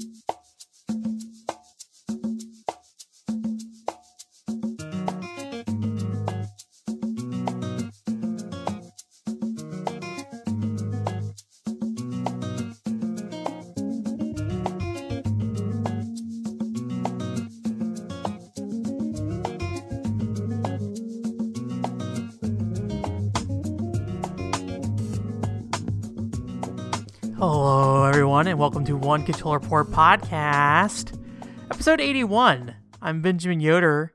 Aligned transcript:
Hello, 0.00 0.39
everyone, 28.30 28.46
and 28.46 28.60
welcome 28.60 28.84
to 28.84 28.96
One 28.96 29.24
Controller 29.24 29.58
Port 29.58 29.88
Podcast, 29.88 31.20
episode 31.68 32.00
81. 32.00 32.76
I'm 33.02 33.22
Benjamin 33.22 33.58
Yoder, 33.58 34.14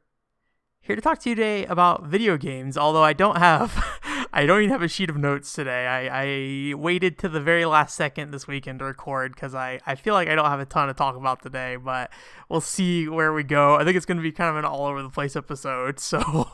here 0.80 0.96
to 0.96 1.02
talk 1.02 1.20
to 1.20 1.30
you 1.30 1.36
today 1.36 1.66
about 1.66 2.06
video 2.06 2.38
games. 2.38 2.78
Although 2.78 3.04
I 3.04 3.12
don't 3.12 3.38
have, 3.38 3.84
I 4.32 4.46
don't 4.46 4.60
even 4.60 4.70
have 4.70 4.82
a 4.82 4.88
sheet 4.88 5.10
of 5.10 5.18
notes 5.18 5.52
today. 5.52 5.88
I, 5.88 6.70
I 6.70 6.74
waited 6.76 7.18
to 7.20 7.30
the 7.30 7.42
very 7.42 7.66
last 7.66 7.96
second 7.96 8.32
this 8.32 8.48
weekend 8.48 8.80
to 8.80 8.86
record 8.86 9.34
because 9.34 9.54
I, 9.54 9.82
I 9.86 9.96
feel 9.96 10.14
like 10.14 10.30
I 10.30 10.36
don't 10.36 10.46
have 10.46 10.62
a 10.62 10.66
ton 10.66 10.88
to 10.88 10.94
talk 10.94 11.18
about 11.18 11.42
today. 11.42 11.76
But 11.76 12.12
we'll 12.48 12.62
see 12.62 13.10
where 13.10 13.34
we 13.34 13.44
go. 13.44 13.76
I 13.76 13.84
think 13.84 13.98
it's 13.98 14.06
going 14.06 14.18
to 14.18 14.24
be 14.24 14.32
kind 14.32 14.50
of 14.50 14.56
an 14.58 14.64
all 14.64 14.86
over 14.86 15.02
the 15.02 15.10
place 15.10 15.36
episode. 15.36 16.00
So, 16.06 16.48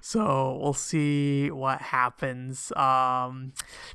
so 0.00 0.58
we'll 0.62 0.72
see 0.72 1.50
what 1.50 1.80
happens. 1.80 2.72
Um, 2.72 3.52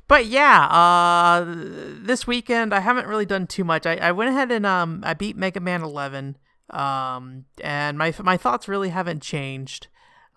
but 0.08 0.26
yeah, 0.26 0.66
uh, 0.66 1.44
this 1.46 2.26
weekend 2.26 2.74
I 2.74 2.80
haven't 2.80 3.06
really 3.06 3.26
done 3.26 3.46
too 3.46 3.64
much. 3.64 3.86
I, 3.86 3.96
I 3.96 4.12
went 4.12 4.30
ahead 4.30 4.50
and 4.50 4.66
um, 4.66 5.00
I 5.04 5.14
beat 5.14 5.36
Mega 5.36 5.60
Man 5.60 5.82
11 5.82 6.36
um 6.70 7.44
and 7.60 7.98
my 7.98 8.12
my 8.22 8.36
thoughts 8.36 8.68
really 8.68 8.88
haven't 8.88 9.22
changed 9.22 9.88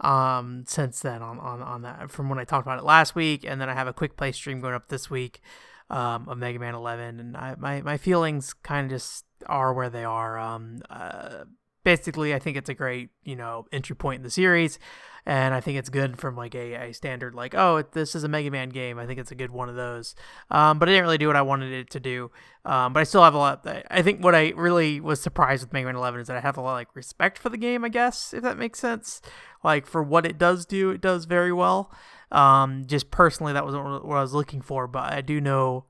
um 0.01 0.65
since 0.67 0.99
then 0.99 1.21
on 1.21 1.39
on 1.39 1.61
on 1.61 1.81
that 1.83 2.11
from 2.11 2.29
when 2.29 2.37
I 2.37 2.43
talked 2.43 2.67
about 2.67 2.79
it 2.79 2.83
last 2.83 3.15
week 3.15 3.45
and 3.47 3.61
then 3.61 3.69
I 3.69 3.73
have 3.73 3.87
a 3.87 3.93
quick 3.93 4.17
play 4.17 4.31
stream 4.33 4.59
going 4.59 4.73
up 4.73 4.89
this 4.89 5.09
week 5.09 5.41
um 5.89 6.27
of 6.27 6.37
Mega 6.37 6.59
Man 6.59 6.75
11 6.75 7.19
and 7.19 7.37
I 7.37 7.55
my 7.57 7.81
my 7.81 7.97
feelings 7.97 8.53
kind 8.53 8.85
of 8.85 8.91
just 8.91 9.25
are 9.45 9.73
where 9.73 9.89
they 9.89 10.03
are 10.03 10.37
um 10.37 10.81
uh 10.89 11.45
basically 11.87 12.35
I 12.35 12.39
think 12.39 12.57
it's 12.57 12.67
a 12.67 12.73
great 12.73 13.11
you 13.23 13.37
know 13.37 13.65
entry 13.71 13.95
point 13.95 14.17
in 14.17 14.23
the 14.23 14.29
series. 14.29 14.77
And 15.25 15.53
I 15.53 15.59
think 15.59 15.77
it's 15.77 15.89
good 15.89 16.17
from 16.17 16.35
like 16.35 16.53
a, 16.53 16.73
a 16.89 16.93
standard 16.93 17.33
like 17.33 17.55
oh 17.55 17.81
this 17.93 18.13
is 18.13 18.25
a 18.25 18.27
Mega 18.27 18.51
Man 18.51 18.67
game. 18.67 18.99
I 18.99 19.05
think 19.05 19.19
it's 19.19 19.31
a 19.31 19.35
good 19.35 19.51
one 19.51 19.69
of 19.69 19.75
those. 19.75 20.13
Um, 20.51 20.79
but 20.79 20.89
I 20.89 20.91
didn't 20.91 21.05
really 21.05 21.17
do 21.17 21.27
what 21.27 21.37
I 21.37 21.41
wanted 21.43 21.71
it 21.71 21.89
to 21.91 22.01
do. 22.01 22.29
Um, 22.65 22.91
but 22.91 22.99
I 22.99 23.03
still 23.03 23.23
have 23.23 23.33
a 23.33 23.37
lot 23.37 23.65
I 23.89 24.01
think 24.01 24.21
what 24.21 24.35
I 24.35 24.49
really 24.57 24.99
was 24.99 25.21
surprised 25.21 25.63
with 25.63 25.71
Mega 25.71 25.85
Man 25.85 25.95
11 25.95 26.19
is 26.19 26.27
that 26.27 26.35
I 26.35 26.41
have 26.41 26.57
a 26.57 26.61
lot 26.61 26.71
of 26.71 26.77
like 26.77 26.93
respect 26.93 27.37
for 27.37 27.47
the 27.47 27.57
game 27.57 27.85
I 27.85 27.89
guess 27.89 28.33
if 28.33 28.43
that 28.43 28.57
makes 28.57 28.79
sense. 28.79 29.21
Like 29.63 29.87
for 29.87 30.03
what 30.03 30.25
it 30.25 30.37
does 30.37 30.65
do 30.65 30.89
it 30.89 30.99
does 30.99 31.23
very 31.23 31.53
well. 31.53 31.89
Um, 32.33 32.83
just 32.85 33.11
personally 33.11 33.53
that 33.53 33.63
wasn't 33.63 34.05
what 34.05 34.17
I 34.17 34.21
was 34.21 34.33
looking 34.33 34.59
for 34.59 34.87
but 34.87 35.13
I 35.13 35.21
do 35.21 35.39
know 35.39 35.85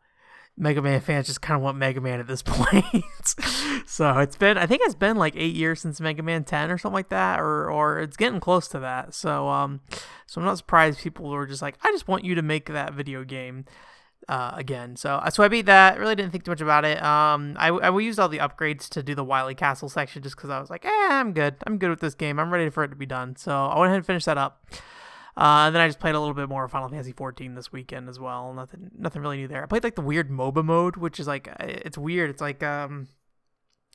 Mega 0.58 0.82
Man 0.82 1.00
fans 1.02 1.28
just 1.28 1.42
kind 1.42 1.56
of 1.56 1.62
want 1.62 1.78
Mega 1.78 2.02
Man 2.02 2.20
at 2.20 2.28
this 2.28 2.42
point. 2.46 3.06
so 3.86 4.18
it's 4.20 4.36
been, 4.36 4.58
I 4.58 4.66
think 4.66 4.82
it's 4.84 4.96
been 4.96 5.16
like 5.16 5.36
eight 5.36 5.56
years 5.56 5.80
since 5.80 6.02
Mega 6.02 6.24
Man 6.24 6.44
10 6.44 6.72
or 6.72 6.78
something 6.78 6.96
like 6.96 7.10
that, 7.10 7.40
or 7.40 7.70
or 7.72 8.00
it's 8.00 8.18
getting 8.18 8.40
close 8.40 8.68
to 8.70 8.80
that. 8.80 9.14
So 9.14 9.48
um, 9.48 9.82
so 10.26 10.42
I'm 10.42 10.46
not 10.46 10.58
surprised 10.58 11.00
people 11.00 11.30
were 11.30 11.46
just 11.46 11.62
like, 11.62 11.76
I 11.84 11.92
just 11.92 12.08
want 12.08 12.26
you 12.26 12.36
to 12.36 12.42
make 12.42 12.66
that 12.68 12.94
video 12.94 13.24
game. 13.24 13.66
Uh, 14.28 14.52
again, 14.56 14.98
so 14.98 15.22
I 15.24 15.30
so 15.30 15.42
I 15.42 15.48
beat 15.48 15.68
that. 15.68 15.98
Really 16.00 16.16
didn't 16.16 16.32
think 16.32 16.44
too 16.44 16.52
much 16.52 16.60
about 16.60 16.84
it. 16.84 17.02
Um, 17.02 17.56
I 17.58 17.70
I 17.70 17.98
used 17.98 18.20
all 18.20 18.28
the 18.28 18.40
upgrades 18.40 18.90
to 18.90 19.02
do 19.02 19.16
the 19.16 19.24
Wily 19.24 19.56
Castle 19.56 19.88
section 19.88 20.22
just 20.22 20.36
because 20.36 20.50
I 20.50 20.60
was 20.60 20.70
like, 20.70 20.84
eh, 20.84 20.90
I'm 21.10 21.32
good. 21.32 21.56
I'm 21.66 21.78
good 21.78 21.92
with 21.92 22.02
this 22.02 22.14
game. 22.14 22.38
I'm 22.38 22.52
ready 22.52 22.70
for 22.70 22.84
it 22.84 22.90
to 22.90 22.98
be 22.98 23.06
done. 23.06 23.38
So 23.38 23.52
I 23.54 23.80
went 23.80 23.88
ahead 23.88 23.98
and 23.98 24.06
finished 24.06 24.26
that 24.26 24.38
up. 24.38 24.66
Uh, 25.38 25.68
and 25.68 25.76
then 25.76 25.84
I 25.84 25.88
just 25.88 26.00
played 26.00 26.16
a 26.16 26.20
little 26.20 26.34
bit 26.34 26.50
more 26.50 26.68
Final 26.68 26.90
Fantasy 26.90 27.12
14 27.12 27.54
this 27.54 27.72
weekend 27.72 28.10
as 28.10 28.20
well. 28.20 28.54
Nothing, 28.54 28.90
nothing 28.98 29.22
really 29.22 29.38
new 29.38 29.48
there. 29.48 29.62
I 29.62 29.68
played 29.68 29.84
like 29.84 29.94
the 29.94 30.02
weird 30.02 30.32
MOBA 30.32 30.66
mode, 30.66 30.98
which 30.98 31.20
is 31.20 31.28
like 31.28 31.48
it's 31.60 31.98
weird. 31.98 32.32
It's 32.32 32.42
like 32.42 32.64
um, 32.64 33.08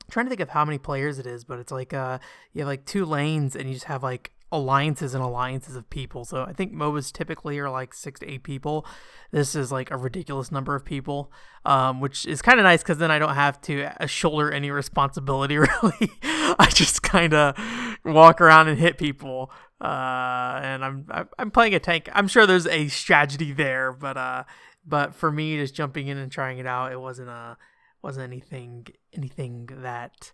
trying 0.09 0.25
to 0.25 0.29
think 0.29 0.39
of 0.39 0.49
how 0.49 0.63
many 0.63 0.77
players 0.77 1.19
it 1.19 1.25
is, 1.25 1.43
but 1.43 1.59
it's 1.59 1.71
like 1.71 1.93
uh, 1.93 2.19
you 2.53 2.61
have 2.61 2.67
like 2.67 2.85
two 2.85 3.03
lanes 3.03 3.57
and 3.57 3.67
you 3.67 3.73
just 3.73 3.87
have 3.87 4.03
like 4.03 4.31
alliances 4.53 5.15
and 5.15 5.23
alliances 5.23 5.75
of 5.75 5.89
people. 5.89 6.23
So 6.23 6.43
I 6.43 6.53
think 6.53 6.73
MOBAs 6.73 7.11
typically 7.11 7.57
are 7.57 7.71
like 7.71 7.91
six 7.93 8.19
to 8.19 8.31
eight 8.31 8.43
people. 8.43 8.85
This 9.31 9.55
is 9.55 9.71
like 9.71 9.89
a 9.89 9.97
ridiculous 9.97 10.51
number 10.51 10.75
of 10.75 10.85
people, 10.85 11.31
um, 11.65 11.99
which 11.99 12.27
is 12.27 12.43
kind 12.43 12.59
of 12.59 12.63
nice 12.63 12.83
because 12.83 12.99
then 12.99 13.09
I 13.09 13.17
don't 13.17 13.33
have 13.33 13.59
to 13.61 13.85
uh, 14.01 14.05
shoulder 14.05 14.51
any 14.51 14.69
responsibility 14.69 15.57
really. 15.81 16.11
I 16.23 16.67
just 16.69 17.01
kind 17.01 17.33
of 17.33 17.57
walk 18.05 18.39
around 18.39 18.67
and 18.67 18.77
hit 18.77 18.99
people. 18.99 19.51
Uh, 19.81 20.59
and 20.63 20.85
I'm 20.85 21.07
I'm 21.39 21.51
playing 21.51 21.73
a 21.73 21.79
tank. 21.79 22.09
I'm 22.13 22.27
sure 22.27 22.45
there's 22.45 22.67
a 22.67 22.87
strategy 22.89 23.51
there, 23.51 23.91
but 23.91 24.17
uh, 24.17 24.43
but 24.85 25.15
for 25.15 25.31
me, 25.31 25.57
just 25.57 25.73
jumping 25.73 26.07
in 26.07 26.17
and 26.17 26.31
trying 26.31 26.59
it 26.59 26.67
out, 26.67 26.91
it 26.91 27.01
wasn't 27.01 27.29
a 27.29 27.57
wasn't 28.03 28.31
anything 28.31 28.85
anything 29.13 29.67
that 29.71 30.31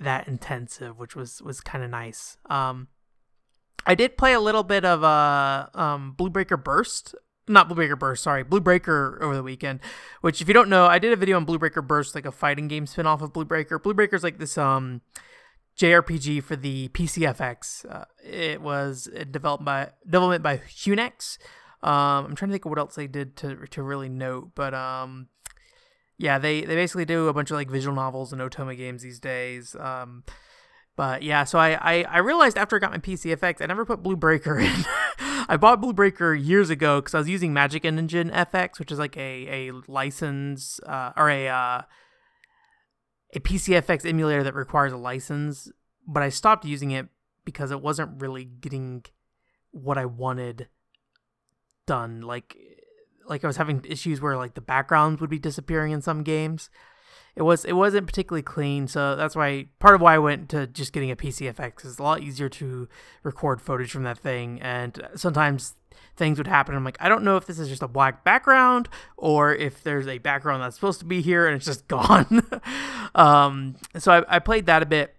that 0.00 0.26
intensive, 0.26 0.98
which 0.98 1.14
was 1.14 1.42
was 1.42 1.60
kind 1.60 1.84
of 1.84 1.90
nice. 1.90 2.38
Um, 2.48 2.88
I 3.86 3.94
did 3.94 4.16
play 4.16 4.32
a 4.32 4.40
little 4.40 4.62
bit 4.62 4.84
of 4.84 5.04
uh 5.04 5.66
um 5.74 6.12
Blue 6.12 6.30
Breaker 6.30 6.56
Burst. 6.56 7.14
Not 7.46 7.68
Blue 7.68 7.74
Breaker 7.74 7.96
Burst, 7.96 8.22
sorry, 8.22 8.42
Blue 8.42 8.60
Breaker 8.60 9.18
over 9.20 9.36
the 9.36 9.42
weekend. 9.42 9.80
Which, 10.22 10.40
if 10.40 10.48
you 10.48 10.54
don't 10.54 10.70
know, 10.70 10.86
I 10.86 10.98
did 10.98 11.12
a 11.12 11.16
video 11.16 11.36
on 11.36 11.44
Blue 11.44 11.58
Breaker 11.58 11.82
Burst, 11.82 12.14
like 12.14 12.24
a 12.24 12.32
fighting 12.32 12.68
game 12.68 12.86
spin-off 12.86 13.20
of 13.20 13.34
Blue 13.34 13.44
Breaker. 13.44 13.78
Blue 13.78 13.92
Breaker's 13.92 14.22
like 14.22 14.38
this 14.38 14.56
um 14.56 15.02
JRPG 15.78 16.42
for 16.42 16.56
the 16.56 16.88
PCFX. 16.88 17.84
Uh, 17.90 18.04
it 18.22 18.62
was 18.62 19.08
developed 19.30 19.64
by 19.64 19.90
development 20.04 20.42
by 20.42 20.58
Hunex. 20.58 21.38
Um, 21.82 22.26
I'm 22.26 22.34
trying 22.34 22.48
to 22.48 22.54
think 22.54 22.64
of 22.64 22.70
what 22.70 22.78
else 22.78 22.94
they 22.94 23.06
did 23.06 23.36
to 23.36 23.66
to 23.66 23.82
really 23.82 24.08
note, 24.08 24.52
but 24.54 24.72
um, 24.72 25.28
yeah, 26.16 26.38
they 26.38 26.62
they 26.62 26.76
basically 26.76 27.04
do 27.04 27.28
a 27.28 27.34
bunch 27.34 27.50
of 27.50 27.56
like 27.56 27.68
visual 27.68 27.94
novels 27.94 28.32
and 28.32 28.40
Otome 28.40 28.76
games 28.76 29.02
these 29.02 29.20
days. 29.20 29.74
Um, 29.78 30.24
but 30.96 31.22
yeah, 31.22 31.44
so 31.44 31.58
I, 31.58 31.72
I, 31.72 32.02
I 32.04 32.18
realized 32.18 32.56
after 32.56 32.76
I 32.76 32.78
got 32.78 32.92
my 32.92 32.98
PCFX, 32.98 33.60
I 33.60 33.66
never 33.66 33.84
put 33.84 34.02
Blue 34.02 34.16
Breaker 34.16 34.58
in. 34.60 34.84
I 35.48 35.56
bought 35.58 35.80
Blue 35.80 35.92
Breaker 35.92 36.34
years 36.34 36.70
ago 36.70 37.00
because 37.00 37.14
I 37.14 37.18
was 37.18 37.28
using 37.28 37.52
Magic 37.52 37.84
Engine 37.84 38.30
FX, 38.30 38.78
which 38.78 38.92
is 38.92 38.98
like 38.98 39.16
a 39.16 39.68
a 39.68 39.72
license 39.88 40.80
uh, 40.86 41.12
or 41.16 41.28
a 41.28 41.48
uh, 41.48 41.82
a 43.34 43.40
PCFX 43.40 44.08
emulator 44.08 44.42
that 44.44 44.54
requires 44.54 44.92
a 44.92 44.96
license, 44.96 45.70
but 46.06 46.22
I 46.22 46.28
stopped 46.28 46.64
using 46.64 46.92
it 46.92 47.08
because 47.44 47.70
it 47.70 47.82
wasn't 47.82 48.20
really 48.20 48.44
getting 48.44 49.04
what 49.72 49.98
I 49.98 50.06
wanted 50.06 50.68
done. 51.86 52.22
Like 52.22 52.56
like 53.26 53.42
I 53.42 53.46
was 53.46 53.56
having 53.56 53.84
issues 53.88 54.20
where 54.20 54.36
like 54.36 54.54
the 54.54 54.60
backgrounds 54.60 55.20
would 55.20 55.30
be 55.30 55.38
disappearing 55.38 55.92
in 55.92 56.02
some 56.02 56.22
games. 56.22 56.70
It 57.36 57.42
was 57.42 57.64
it 57.64 57.72
wasn't 57.72 58.06
particularly 58.06 58.42
clean, 58.42 58.86
so 58.86 59.16
that's 59.16 59.34
why 59.34 59.66
part 59.80 59.94
of 59.94 60.00
why 60.00 60.14
I 60.14 60.18
went 60.18 60.48
to 60.50 60.66
just 60.68 60.92
getting 60.92 61.10
a 61.10 61.16
PCFX 61.16 61.84
is 61.84 61.92
it's 61.92 61.98
a 61.98 62.02
lot 62.02 62.20
easier 62.22 62.48
to 62.48 62.88
record 63.24 63.60
footage 63.60 63.90
from 63.90 64.04
that 64.04 64.18
thing 64.18 64.60
and 64.62 65.06
sometimes 65.16 65.74
things 66.16 66.38
would 66.38 66.46
happen. 66.46 66.74
I'm 66.74 66.84
like, 66.84 66.96
I 67.00 67.08
don't 67.08 67.24
know 67.24 67.36
if 67.36 67.46
this 67.46 67.58
is 67.58 67.68
just 67.68 67.82
a 67.82 67.88
black 67.88 68.24
background 68.24 68.88
or 69.16 69.54
if 69.54 69.82
there's 69.82 70.06
a 70.06 70.18
background 70.18 70.62
that's 70.62 70.76
supposed 70.76 71.00
to 71.00 71.04
be 71.06 71.22
here 71.22 71.46
and 71.46 71.56
it's 71.56 71.66
just 71.66 71.88
gone. 71.88 72.42
um, 73.14 73.76
so 73.98 74.12
I, 74.12 74.36
I 74.36 74.38
played 74.38 74.66
that 74.66 74.82
a 74.82 74.86
bit 74.86 75.16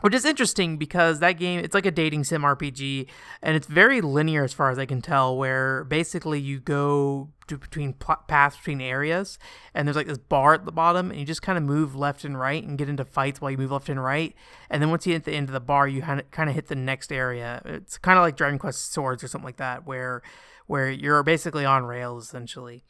which 0.00 0.14
is 0.14 0.24
interesting 0.24 0.78
because 0.78 1.20
that 1.20 1.32
game 1.32 1.60
it's 1.60 1.74
like 1.74 1.86
a 1.86 1.90
dating 1.90 2.24
sim 2.24 2.42
rpg 2.42 3.06
and 3.42 3.56
it's 3.56 3.66
very 3.66 4.00
linear 4.00 4.42
as 4.42 4.52
far 4.52 4.70
as 4.70 4.78
i 4.78 4.86
can 4.86 5.00
tell 5.00 5.36
where 5.36 5.84
basically 5.84 6.40
you 6.40 6.58
go 6.58 7.28
between 7.58 7.94
paths 8.26 8.56
between 8.56 8.80
areas 8.80 9.38
and 9.74 9.86
there's 9.86 9.96
like 9.96 10.06
this 10.06 10.18
bar 10.18 10.54
at 10.54 10.64
the 10.64 10.72
bottom 10.72 11.10
and 11.10 11.18
you 11.18 11.26
just 11.26 11.42
kind 11.42 11.58
of 11.58 11.64
move 11.64 11.94
left 11.94 12.24
and 12.24 12.38
right 12.38 12.64
and 12.64 12.78
get 12.78 12.88
into 12.88 13.04
fights 13.04 13.40
while 13.40 13.50
you 13.50 13.58
move 13.58 13.72
left 13.72 13.88
and 13.88 14.02
right 14.02 14.34
and 14.70 14.82
then 14.82 14.90
once 14.90 15.06
you 15.06 15.12
hit 15.12 15.24
the 15.24 15.32
end 15.32 15.48
of 15.48 15.52
the 15.52 15.60
bar 15.60 15.86
you 15.88 16.02
kind 16.02 16.48
of 16.48 16.54
hit 16.54 16.68
the 16.68 16.74
next 16.74 17.12
area 17.12 17.62
it's 17.64 17.98
kind 17.98 18.18
of 18.18 18.22
like 18.22 18.36
dragon 18.36 18.58
quest 18.58 18.92
swords 18.92 19.22
or 19.22 19.28
something 19.28 19.46
like 19.46 19.56
that 19.56 19.86
where 19.86 20.22
where 20.66 20.90
you're 20.90 21.22
basically 21.22 21.64
on 21.64 21.84
rails 21.84 22.24
essentially 22.24 22.82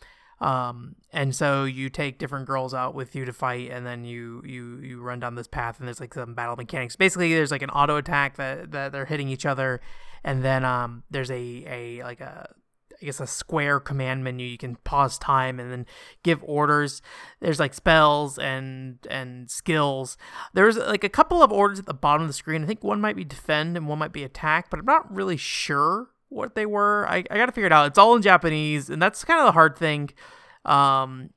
um, 0.42 0.96
and 1.12 1.34
so 1.36 1.64
you 1.64 1.88
take 1.88 2.18
different 2.18 2.46
girls 2.46 2.74
out 2.74 2.96
with 2.96 3.14
you 3.14 3.24
to 3.24 3.32
fight, 3.32 3.70
and 3.70 3.86
then 3.86 4.04
you 4.04 4.42
you 4.44 4.78
you 4.78 5.00
run 5.00 5.20
down 5.20 5.36
this 5.36 5.46
path, 5.46 5.78
and 5.78 5.86
there's 5.86 6.00
like 6.00 6.12
some 6.12 6.34
battle 6.34 6.56
mechanics. 6.56 6.96
Basically, 6.96 7.32
there's 7.32 7.52
like 7.52 7.62
an 7.62 7.70
auto 7.70 7.96
attack 7.96 8.36
that, 8.36 8.72
that 8.72 8.90
they're 8.90 9.04
hitting 9.04 9.28
each 9.28 9.46
other, 9.46 9.80
and 10.24 10.44
then 10.44 10.64
um, 10.64 11.04
there's 11.12 11.30
a 11.30 11.64
a 11.68 12.02
like 12.02 12.20
a 12.20 12.52
I 13.02 13.06
guess 13.06 13.20
a 13.20 13.26
square 13.26 13.80
command 13.80 14.24
menu. 14.24 14.46
You 14.46 14.58
can 14.58 14.76
pause 14.76 15.18
time 15.18 15.58
and 15.58 15.70
then 15.70 15.86
give 16.22 16.42
orders. 16.44 17.02
There's 17.40 17.60
like 17.60 17.74
spells 17.74 18.38
and 18.38 18.98
and 19.10 19.50
skills. 19.50 20.16
There's 20.54 20.76
like 20.76 21.04
a 21.04 21.08
couple 21.08 21.42
of 21.42 21.52
orders 21.52 21.78
at 21.78 21.86
the 21.86 21.94
bottom 21.94 22.22
of 22.22 22.28
the 22.28 22.34
screen. 22.34 22.62
I 22.62 22.66
think 22.66 22.84
one 22.84 23.00
might 23.00 23.16
be 23.16 23.24
defend 23.24 23.76
and 23.76 23.88
one 23.88 23.98
might 23.98 24.12
be 24.12 24.24
attack, 24.24 24.70
but 24.70 24.78
I'm 24.78 24.86
not 24.86 25.12
really 25.12 25.36
sure 25.36 26.08
what 26.28 26.54
they 26.54 26.66
were. 26.66 27.06
I, 27.08 27.24
I 27.30 27.36
got 27.36 27.46
to 27.46 27.52
figure 27.52 27.66
it 27.66 27.72
out. 27.72 27.86
It's 27.86 27.98
all 27.98 28.16
in 28.16 28.22
Japanese, 28.22 28.88
and 28.88 29.00
that's 29.00 29.24
kind 29.24 29.40
of 29.40 29.46
the 29.46 29.52
hard 29.52 29.76
thing. 29.76 30.10
Um, 30.64 31.30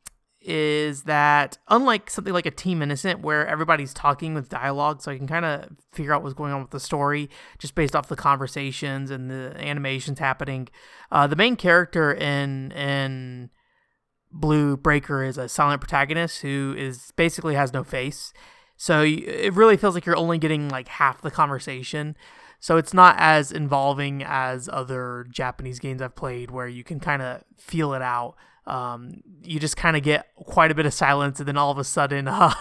is 0.45 1.03
that 1.03 1.57
unlike 1.69 2.09
something 2.09 2.33
like 2.33 2.45
a 2.45 2.51
Team 2.51 2.81
Innocent, 2.81 3.21
where 3.21 3.47
everybody's 3.47 3.93
talking 3.93 4.33
with 4.33 4.49
dialogue, 4.49 5.01
so 5.01 5.11
I 5.11 5.17
can 5.17 5.27
kind 5.27 5.45
of 5.45 5.69
figure 5.91 6.13
out 6.13 6.21
what's 6.21 6.35
going 6.35 6.53
on 6.53 6.61
with 6.61 6.71
the 6.71 6.79
story 6.79 7.29
just 7.57 7.73
based 7.73 7.95
off 7.95 8.07
the 8.07 8.15
conversations 8.15 9.09
and 9.09 9.29
the 9.29 9.55
animations 9.57 10.19
happening. 10.19 10.67
Uh, 11.11 11.25
the 11.27 11.35
main 11.35 11.55
character 11.55 12.13
in 12.13 12.71
in 12.73 13.49
Blue 14.31 14.77
Breaker 14.77 15.23
is 15.23 15.37
a 15.37 15.49
silent 15.49 15.81
protagonist 15.81 16.41
who 16.41 16.75
is 16.77 17.11
basically 17.15 17.55
has 17.55 17.73
no 17.73 17.83
face. 17.83 18.33
So 18.77 19.01
it 19.03 19.53
really 19.53 19.77
feels 19.77 19.95
like 19.95 20.05
you're 20.05 20.17
only 20.17 20.37
getting 20.37 20.69
like 20.69 20.89
half 20.89 21.21
the 21.21 21.31
conversation. 21.31 22.15
So 22.59 22.77
it's 22.77 22.93
not 22.93 23.15
as 23.17 23.51
involving 23.51 24.23
as 24.23 24.69
other 24.71 25.25
Japanese 25.29 25.79
games 25.79 26.01
I've 26.01 26.15
played 26.15 26.51
where 26.51 26.67
you 26.67 26.83
can 26.83 26.99
kind 26.99 27.21
of 27.21 27.43
feel 27.57 27.93
it 27.93 28.01
out. 28.01 28.35
Um, 28.67 29.21
you 29.43 29.59
just 29.59 29.77
kind 29.77 29.95
of 29.95 30.03
get 30.03 30.27
quite 30.35 30.71
a 30.71 30.75
bit 30.75 30.85
of 30.85 30.93
silence, 30.93 31.39
and 31.39 31.47
then 31.47 31.57
all 31.57 31.71
of 31.71 31.77
a 31.77 31.83
sudden, 31.83 32.27
uh, 32.29 32.53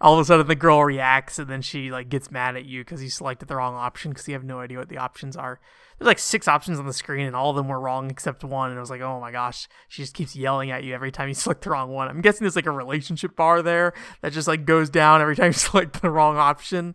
all 0.00 0.14
of 0.14 0.20
a 0.20 0.24
sudden, 0.24 0.46
the 0.46 0.54
girl 0.54 0.84
reacts, 0.84 1.38
and 1.38 1.48
then 1.48 1.62
she 1.62 1.90
like 1.90 2.08
gets 2.08 2.30
mad 2.30 2.56
at 2.56 2.64
you 2.64 2.82
because 2.82 3.02
you 3.02 3.10
selected 3.10 3.48
the 3.48 3.56
wrong 3.56 3.74
option 3.74 4.12
because 4.12 4.28
you 4.28 4.34
have 4.34 4.44
no 4.44 4.60
idea 4.60 4.78
what 4.78 4.88
the 4.88 4.98
options 4.98 5.36
are. 5.36 5.60
There's 5.98 6.06
like 6.06 6.20
six 6.20 6.46
options 6.46 6.78
on 6.78 6.86
the 6.86 6.92
screen 6.92 7.26
and 7.26 7.34
all 7.34 7.50
of 7.50 7.56
them 7.56 7.66
were 7.66 7.80
wrong 7.80 8.08
except 8.08 8.44
one 8.44 8.70
and 8.70 8.78
I 8.78 8.80
was 8.80 8.90
like 8.90 9.00
oh 9.00 9.18
my 9.18 9.32
gosh. 9.32 9.68
She 9.88 10.02
just 10.02 10.14
keeps 10.14 10.36
yelling 10.36 10.70
at 10.70 10.84
you 10.84 10.94
every 10.94 11.10
time 11.10 11.28
you 11.28 11.34
select 11.34 11.62
the 11.62 11.70
wrong 11.70 11.90
one. 11.90 12.08
I'm 12.08 12.20
guessing 12.20 12.44
there's 12.44 12.56
like 12.56 12.66
a 12.66 12.70
relationship 12.70 13.34
bar 13.34 13.62
there 13.62 13.94
that 14.20 14.32
just 14.32 14.46
like 14.46 14.64
goes 14.64 14.90
down 14.90 15.20
every 15.20 15.34
time 15.34 15.48
you 15.48 15.52
select 15.54 16.00
the 16.00 16.10
wrong 16.10 16.36
option 16.36 16.94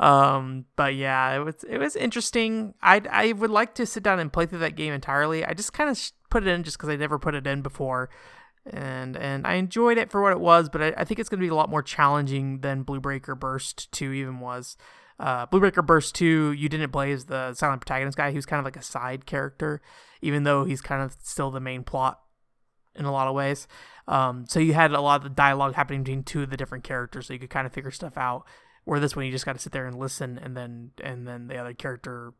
um 0.00 0.64
but 0.76 0.94
yeah 0.94 1.36
it 1.36 1.38
was 1.38 1.64
it 1.68 1.78
was 1.78 1.94
interesting 1.94 2.74
I 2.82 3.00
I 3.10 3.32
would 3.32 3.50
like 3.50 3.74
to 3.76 3.86
sit 3.86 4.02
down 4.02 4.18
and 4.18 4.32
play 4.32 4.46
through 4.46 4.58
that 4.58 4.74
game 4.74 4.92
entirely 4.92 5.44
I 5.44 5.54
just 5.54 5.72
kind 5.72 5.88
of 5.88 6.00
put 6.30 6.46
it 6.46 6.48
in 6.48 6.64
just 6.64 6.76
because 6.76 6.88
I 6.88 6.96
never 6.96 7.18
put 7.18 7.34
it 7.34 7.46
in 7.46 7.62
before 7.62 8.10
and 8.66 9.16
and 9.16 9.46
I 9.46 9.54
enjoyed 9.54 9.98
it 9.98 10.10
for 10.10 10.22
what 10.22 10.32
it 10.32 10.40
was, 10.40 10.70
but 10.70 10.82
I, 10.82 10.94
I 10.96 11.04
think 11.04 11.20
it's 11.20 11.28
going 11.28 11.38
to 11.38 11.44
be 11.44 11.50
a 11.50 11.54
lot 11.54 11.68
more 11.68 11.82
challenging 11.82 12.60
than 12.60 12.82
Blue 12.82 12.98
Breaker 12.98 13.34
Burst 13.34 13.92
2 13.92 14.12
even 14.12 14.40
was 14.40 14.76
uh, 15.18 15.46
Blue 15.46 15.60
Breaker 15.60 15.82
Burst 15.82 16.14
2, 16.16 16.52
you 16.52 16.68
didn't 16.68 16.90
play 16.90 17.12
as 17.12 17.26
the 17.26 17.54
silent 17.54 17.80
protagonist 17.80 18.16
guy. 18.16 18.32
Was 18.32 18.46
kind 18.46 18.58
of 18.58 18.64
like 18.64 18.76
a 18.76 18.82
side 18.82 19.26
character, 19.26 19.80
even 20.22 20.42
though 20.44 20.64
he's 20.64 20.80
kind 20.80 21.02
of 21.02 21.16
still 21.22 21.50
the 21.50 21.60
main 21.60 21.84
plot 21.84 22.20
in 22.96 23.04
a 23.04 23.12
lot 23.12 23.28
of 23.28 23.34
ways. 23.34 23.68
Um, 24.08 24.44
so 24.48 24.60
you 24.60 24.74
had 24.74 24.92
a 24.92 25.00
lot 25.00 25.16
of 25.16 25.22
the 25.22 25.30
dialogue 25.30 25.74
happening 25.74 26.02
between 26.02 26.24
two 26.24 26.42
of 26.42 26.50
the 26.50 26.56
different 26.56 26.84
characters, 26.84 27.26
so 27.26 27.32
you 27.32 27.38
could 27.38 27.50
kind 27.50 27.66
of 27.66 27.72
figure 27.72 27.90
stuff 27.90 28.16
out. 28.16 28.44
Where 28.84 29.00
this 29.00 29.16
one, 29.16 29.24
you 29.24 29.32
just 29.32 29.46
got 29.46 29.54
to 29.54 29.58
sit 29.58 29.72
there 29.72 29.86
and 29.86 29.98
listen, 29.98 30.38
and 30.38 30.56
then 30.56 30.90
and 31.02 31.26
then 31.26 31.48
the 31.48 31.56
other 31.56 31.72
character, 31.72 32.34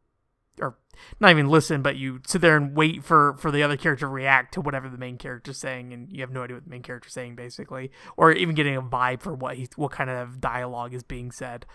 or 0.60 0.78
not 1.20 1.30
even 1.30 1.48
listen, 1.48 1.80
but 1.80 1.96
you 1.96 2.20
sit 2.26 2.40
there 2.40 2.56
and 2.56 2.76
wait 2.76 3.02
for 3.02 3.36
for 3.38 3.50
the 3.50 3.62
other 3.62 3.76
character 3.76 4.06
to 4.06 4.08
react 4.08 4.54
to 4.54 4.60
whatever 4.60 4.88
the 4.88 4.98
main 4.98 5.16
character's 5.16 5.58
saying, 5.58 5.92
and 5.92 6.12
you 6.12 6.20
have 6.20 6.30
no 6.30 6.42
idea 6.42 6.56
what 6.56 6.64
the 6.64 6.70
main 6.70 6.82
character's 6.82 7.12
saying, 7.12 7.34
basically, 7.34 7.90
or 8.16 8.32
even 8.32 8.54
getting 8.54 8.76
a 8.76 8.82
vibe 8.82 9.22
for 9.22 9.34
what 9.34 9.56
he 9.56 9.68
what 9.76 9.92
kind 9.92 10.10
of 10.10 10.40
dialogue 10.40 10.92
is 10.92 11.02
being 11.02 11.30
said. 11.30 11.66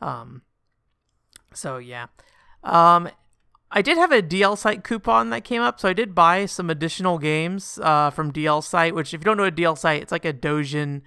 Um, 0.00 0.42
so 1.54 1.78
yeah. 1.78 2.06
Um, 2.62 3.08
I 3.74 3.80
did 3.80 3.96
have 3.96 4.12
a 4.12 4.22
DL 4.22 4.56
site 4.58 4.84
coupon 4.84 5.30
that 5.30 5.44
came 5.44 5.62
up, 5.62 5.80
so 5.80 5.88
I 5.88 5.94
did 5.94 6.14
buy 6.14 6.44
some 6.44 6.68
additional 6.68 7.18
games 7.18 7.78
uh, 7.82 8.10
from 8.10 8.30
DL 8.30 8.62
site. 8.62 8.94
Which, 8.94 9.14
if 9.14 9.20
you 9.20 9.24
don't 9.24 9.38
know 9.38 9.44
a 9.44 9.50
DL 9.50 9.78
site, 9.78 10.02
it's 10.02 10.12
like 10.12 10.26
a 10.26 10.32
Dojin 10.32 11.00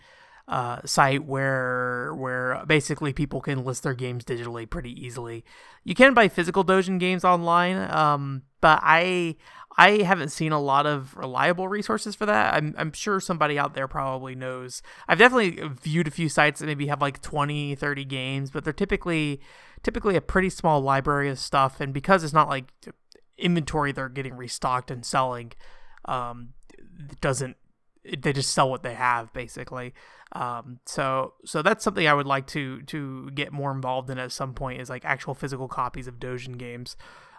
uh, 0.47 0.80
site 0.86 1.25
where 1.25 2.13
where 2.15 2.63
basically 2.68 3.13
people 3.13 3.42
can 3.42 3.63
list 3.63 3.83
their 3.83 3.94
games 3.94 4.24
digitally 4.24 4.69
pretty 4.69 4.92
easily. 5.03 5.44
You 5.83 5.95
can 5.95 6.13
buy 6.13 6.27
physical 6.27 6.63
Dojin 6.63 7.00
games 7.00 7.24
online, 7.24 7.77
um, 7.92 8.44
but 8.62 8.80
I 8.83 9.38
I 9.77 10.03
haven't 10.03 10.30
seen 10.30 10.51
a 10.51 10.59
lot 10.59 10.86
of 10.86 11.15
reliable 11.18 11.68
resources 11.68 12.15
for 12.15 12.25
that. 12.25 12.53
I'm, 12.53 12.74
I'm 12.77 12.94
sure 12.94 13.19
somebody 13.19 13.59
out 13.59 13.74
there 13.74 13.88
probably 13.88 14.33
knows. 14.33 14.81
I've 15.07 15.18
definitely 15.19 15.68
viewed 15.81 16.07
a 16.07 16.12
few 16.12 16.30
sites 16.30 16.62
that 16.62 16.65
maybe 16.68 16.88
have 16.88 17.01
like 17.01 17.21
20, 17.21 17.75
30 17.75 18.06
games, 18.06 18.51
but 18.51 18.63
they're 18.63 18.71
typically 18.74 19.41
typically 19.83 20.15
a 20.15 20.21
pretty 20.21 20.50
small 20.50 20.81
library 20.81 21.30
of 21.30 21.39
stuff. 21.39 21.81
And 21.81 21.94
because 21.94 22.24
it's 22.24 22.33
not 22.33 22.48
like 22.48 22.71
inventory 23.38 23.91
they're 23.91 24.09
getting 24.09 24.38
restocked 24.38 24.89
and 24.89 25.06
selling, 25.06 25.51
um, 26.06 26.53
doesn't 27.19 27.57
they 28.18 28.34
just 28.34 28.52
sell 28.54 28.69
what 28.69 28.84
they 28.84 28.94
have 28.94 29.31
basically. 29.34 29.94
Um, 30.31 30.80
so 30.86 31.34
so 31.46 31.62
that's 31.62 31.84
something 31.84 32.07
I 32.07 32.13
would 32.13 32.25
like 32.25 32.48
to 32.48 32.81
to 32.84 33.31
get 33.31 33.52
more 33.52 33.72
involved 33.72 34.10
in 34.10 34.18
at 34.18 34.31
some 34.31 34.54
point 34.54 34.81
is 34.81 34.90
like 34.90 35.06
actual 35.06 35.34
physical 35.34 35.68
copies 35.68 36.07
of 36.07 36.19
Dojin 36.19 36.57
games. 36.57 36.98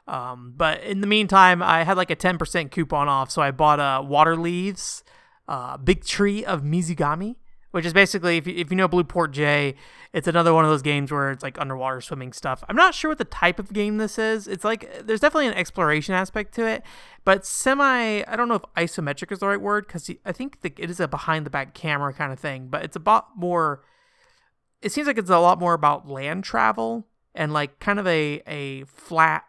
Um, 0.08 0.54
but 0.56 0.82
in 0.82 1.00
the 1.00 1.06
meantime, 1.06 1.62
I 1.62 1.82
had 1.82 1.96
like 1.96 2.10
a 2.10 2.16
10% 2.16 2.70
coupon 2.70 3.08
off, 3.08 3.30
so 3.30 3.42
I 3.42 3.50
bought 3.50 3.80
a 3.80 3.82
uh, 3.82 4.02
Water 4.02 4.36
Leaves, 4.36 5.02
uh, 5.48 5.76
Big 5.78 6.04
Tree 6.04 6.44
of 6.44 6.62
Mizugami, 6.62 7.34
which 7.76 7.84
is 7.84 7.92
basically, 7.92 8.38
if 8.38 8.46
you, 8.46 8.54
if 8.56 8.70
you 8.70 8.76
know 8.76 8.88
Blueport 8.88 9.32
J, 9.32 9.74
it's 10.14 10.26
another 10.26 10.54
one 10.54 10.64
of 10.64 10.70
those 10.70 10.80
games 10.80 11.12
where 11.12 11.30
it's 11.30 11.42
like 11.42 11.60
underwater 11.60 12.00
swimming 12.00 12.32
stuff. 12.32 12.64
I'm 12.70 12.74
not 12.74 12.94
sure 12.94 13.10
what 13.10 13.18
the 13.18 13.24
type 13.26 13.58
of 13.58 13.70
game 13.70 13.98
this 13.98 14.18
is. 14.18 14.48
It's 14.48 14.64
like, 14.64 15.06
there's 15.06 15.20
definitely 15.20 15.48
an 15.48 15.52
exploration 15.52 16.14
aspect 16.14 16.54
to 16.54 16.66
it, 16.66 16.82
but 17.26 17.44
semi, 17.44 18.24
I 18.26 18.34
don't 18.34 18.48
know 18.48 18.54
if 18.54 18.62
isometric 18.78 19.30
is 19.30 19.40
the 19.40 19.48
right 19.48 19.60
word, 19.60 19.86
because 19.86 20.10
I 20.24 20.32
think 20.32 20.62
the, 20.62 20.72
it 20.78 20.88
is 20.88 21.00
a 21.00 21.06
behind 21.06 21.44
the 21.44 21.50
back 21.50 21.74
camera 21.74 22.14
kind 22.14 22.32
of 22.32 22.38
thing, 22.38 22.68
but 22.68 22.82
it's 22.82 22.96
a 22.96 22.98
about 22.98 23.36
more, 23.36 23.82
it 24.80 24.90
seems 24.90 25.06
like 25.06 25.18
it's 25.18 25.28
a 25.28 25.38
lot 25.38 25.60
more 25.60 25.74
about 25.74 26.08
land 26.08 26.44
travel 26.44 27.06
and 27.34 27.52
like 27.52 27.78
kind 27.78 28.00
of 28.00 28.06
a, 28.06 28.40
a 28.46 28.84
flat 28.84 29.44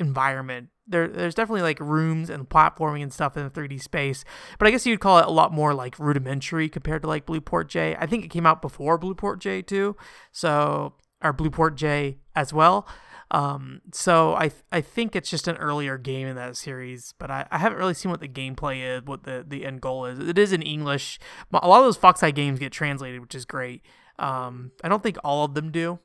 environment. 0.00 0.70
There, 0.90 1.08
there's 1.08 1.34
definitely 1.34 1.62
like 1.62 1.80
rooms 1.80 2.28
and 2.28 2.48
platforming 2.48 3.02
and 3.02 3.12
stuff 3.12 3.36
in 3.36 3.44
the 3.44 3.50
3D 3.50 3.80
space, 3.80 4.24
but 4.58 4.66
I 4.66 4.70
guess 4.70 4.84
you'd 4.84 5.00
call 5.00 5.18
it 5.18 5.26
a 5.26 5.30
lot 5.30 5.52
more 5.52 5.72
like 5.72 5.98
rudimentary 5.98 6.68
compared 6.68 7.02
to 7.02 7.08
like 7.08 7.26
Blueport 7.26 7.68
J. 7.68 7.96
I 7.96 8.06
think 8.06 8.24
it 8.24 8.28
came 8.28 8.46
out 8.46 8.60
before 8.60 8.98
Blueport 8.98 9.38
J 9.38 9.62
too, 9.62 9.96
so 10.32 10.94
or 11.22 11.32
Blueport 11.32 11.76
J 11.76 12.18
as 12.34 12.52
well. 12.52 12.88
Um, 13.32 13.80
so 13.92 14.34
I 14.34 14.50
I 14.72 14.80
think 14.80 15.14
it's 15.14 15.30
just 15.30 15.46
an 15.46 15.56
earlier 15.56 15.96
game 15.96 16.26
in 16.26 16.34
that 16.36 16.56
series, 16.56 17.14
but 17.18 17.30
I, 17.30 17.46
I 17.50 17.58
haven't 17.58 17.78
really 17.78 17.94
seen 17.94 18.10
what 18.10 18.20
the 18.20 18.28
gameplay 18.28 18.80
is, 18.80 19.04
what 19.04 19.22
the, 19.22 19.44
the 19.46 19.64
end 19.64 19.80
goal 19.80 20.06
is. 20.06 20.18
It 20.18 20.38
is 20.38 20.52
in 20.52 20.62
English. 20.62 21.20
A 21.52 21.68
lot 21.68 21.78
of 21.78 21.84
those 21.84 21.96
Fox 21.96 22.22
Eye 22.22 22.32
games 22.32 22.58
get 22.58 22.72
translated, 22.72 23.20
which 23.20 23.36
is 23.36 23.44
great. 23.44 23.82
Um, 24.18 24.72
I 24.82 24.88
don't 24.88 25.02
think 25.02 25.16
all 25.22 25.44
of 25.44 25.54
them 25.54 25.70
do, 25.70 26.00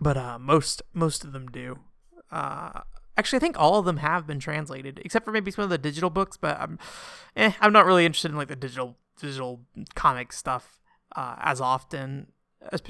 but 0.00 0.16
uh, 0.16 0.38
most 0.38 0.80
most 0.92 1.24
of 1.24 1.32
them 1.32 1.48
do. 1.48 1.80
Uh, 2.30 2.82
actually, 3.16 3.36
I 3.38 3.40
think 3.40 3.58
all 3.58 3.78
of 3.78 3.84
them 3.84 3.98
have 3.98 4.26
been 4.26 4.38
translated, 4.38 5.00
except 5.04 5.24
for 5.24 5.32
maybe 5.32 5.50
some 5.50 5.64
of 5.64 5.70
the 5.70 5.78
digital 5.78 6.10
books. 6.10 6.36
But 6.36 6.60
I'm, 6.60 6.78
eh, 7.36 7.52
I'm 7.60 7.72
not 7.72 7.86
really 7.86 8.06
interested 8.06 8.30
in 8.30 8.36
like 8.36 8.48
the 8.48 8.56
digital 8.56 8.96
digital 9.20 9.60
comic 9.94 10.32
stuff 10.32 10.80
uh, 11.16 11.36
as 11.38 11.60
often. 11.60 12.28
As, 12.70 12.82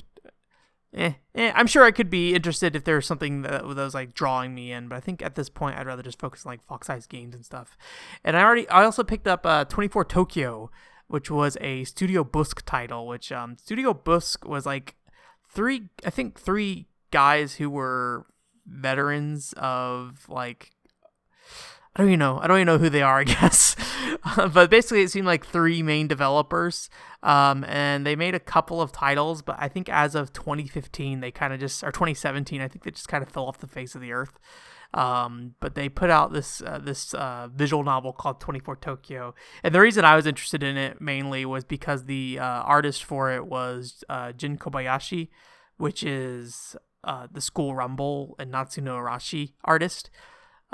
eh, 0.94 1.12
eh, 1.34 1.52
I'm 1.55 1.67
sure 1.67 1.84
I 1.84 1.91
could 1.91 2.10
be 2.10 2.34
interested 2.34 2.76
if 2.76 2.84
there's 2.84 3.06
something 3.06 3.43
that, 3.43 3.62
that 3.62 3.74
was 3.74 3.94
like 3.94 4.14
drawing 4.14 4.55
me 4.55 4.72
in, 4.72 4.88
but 4.88 4.96
I 4.96 5.00
think 5.00 5.22
at 5.22 5.34
this 5.34 5.48
point 5.48 5.79
I'd 5.79 5.86
rather 5.86 6.02
just 6.02 6.19
focus 6.19 6.44
on 6.44 6.52
like 6.52 6.67
Fox 6.67 6.88
Eyes 6.91 7.06
games 7.06 7.34
and 7.34 7.44
stuff. 7.44 7.76
And 8.24 8.36
I 8.36 8.43
already, 8.43 8.69
I 8.69 8.84
also 8.84 9.05
picked 9.05 9.26
up 9.26 9.46
uh, 9.46 9.64
24 9.64 10.05
Tokyo, 10.06 10.70
which 11.08 11.31
was 11.31 11.56
a 11.60 11.84
Studio 11.84 12.24
Busk 12.24 12.64
title. 12.64 13.06
Which 13.06 13.32
um, 13.32 13.56
Studio 13.58 13.93
Busk 13.94 14.46
was 14.46 14.67
like 14.67 14.96
three, 15.48 15.88
I 16.05 16.10
think 16.10 16.38
three 16.38 16.86
guys 17.10 17.56
who 17.56 17.69
were 17.70 18.26
veterans 18.66 19.54
of 19.56 20.26
like 20.28 20.70
I 21.94 22.00
don't 22.00 22.08
even 22.08 22.20
know. 22.20 22.38
I 22.38 22.46
don't 22.46 22.56
even 22.56 22.66
know 22.66 22.78
who 22.78 22.88
they 22.88 23.02
are, 23.02 23.19
I 23.20 23.24
guess. 23.24 23.76
but 24.36 24.70
basically, 24.70 25.02
it 25.02 25.10
seemed 25.10 25.26
like 25.26 25.44
three 25.44 25.82
main 25.82 26.08
developers. 26.08 26.88
Um, 27.22 27.64
and 27.64 28.06
they 28.06 28.16
made 28.16 28.34
a 28.34 28.40
couple 28.40 28.81
of 28.81 28.92
titles, 28.92 29.42
but 29.42 29.56
I 29.58 29.69
think 29.69 29.88
as 29.88 30.14
of 30.14 30.32
2015, 30.32 31.20
they 31.20 31.31
kind 31.31 31.52
of 31.52 31.60
just, 31.60 31.84
or 31.84 31.92
2017, 31.92 32.60
I 32.60 32.69
think 32.69 32.84
they 32.84 32.90
just 32.90 33.08
kind 33.08 33.22
of 33.22 33.28
fell 33.28 33.46
off 33.46 33.58
the 33.58 33.66
face 33.66 33.94
of 33.94 34.00
the 34.00 34.12
earth. 34.12 34.38
Um, 34.94 35.54
but 35.60 35.74
they 35.74 35.88
put 35.88 36.10
out 36.10 36.34
this 36.34 36.60
uh, 36.60 36.78
this 36.78 37.14
uh, 37.14 37.48
visual 37.50 37.82
novel 37.82 38.12
called 38.12 38.40
24 38.40 38.76
Tokyo. 38.76 39.34
And 39.62 39.74
the 39.74 39.81
reason 39.81 40.04
I 40.04 40.16
was 40.16 40.26
interested 40.26 40.62
in 40.62 40.76
it 40.76 41.00
mainly 41.00 41.46
was 41.46 41.64
because 41.64 42.04
the 42.04 42.38
uh, 42.38 42.44
artist 42.44 43.02
for 43.02 43.32
it 43.32 43.46
was 43.46 44.04
uh, 44.10 44.32
Jin 44.32 44.58
Kobayashi, 44.58 45.31
which 45.78 46.02
is 46.02 46.76
uh, 47.05 47.27
the 47.31 47.41
School 47.41 47.75
Rumble 47.75 48.35
and 48.39 48.53
Natsuno 48.53 48.97
Arashi 48.97 49.53
artist. 49.65 50.11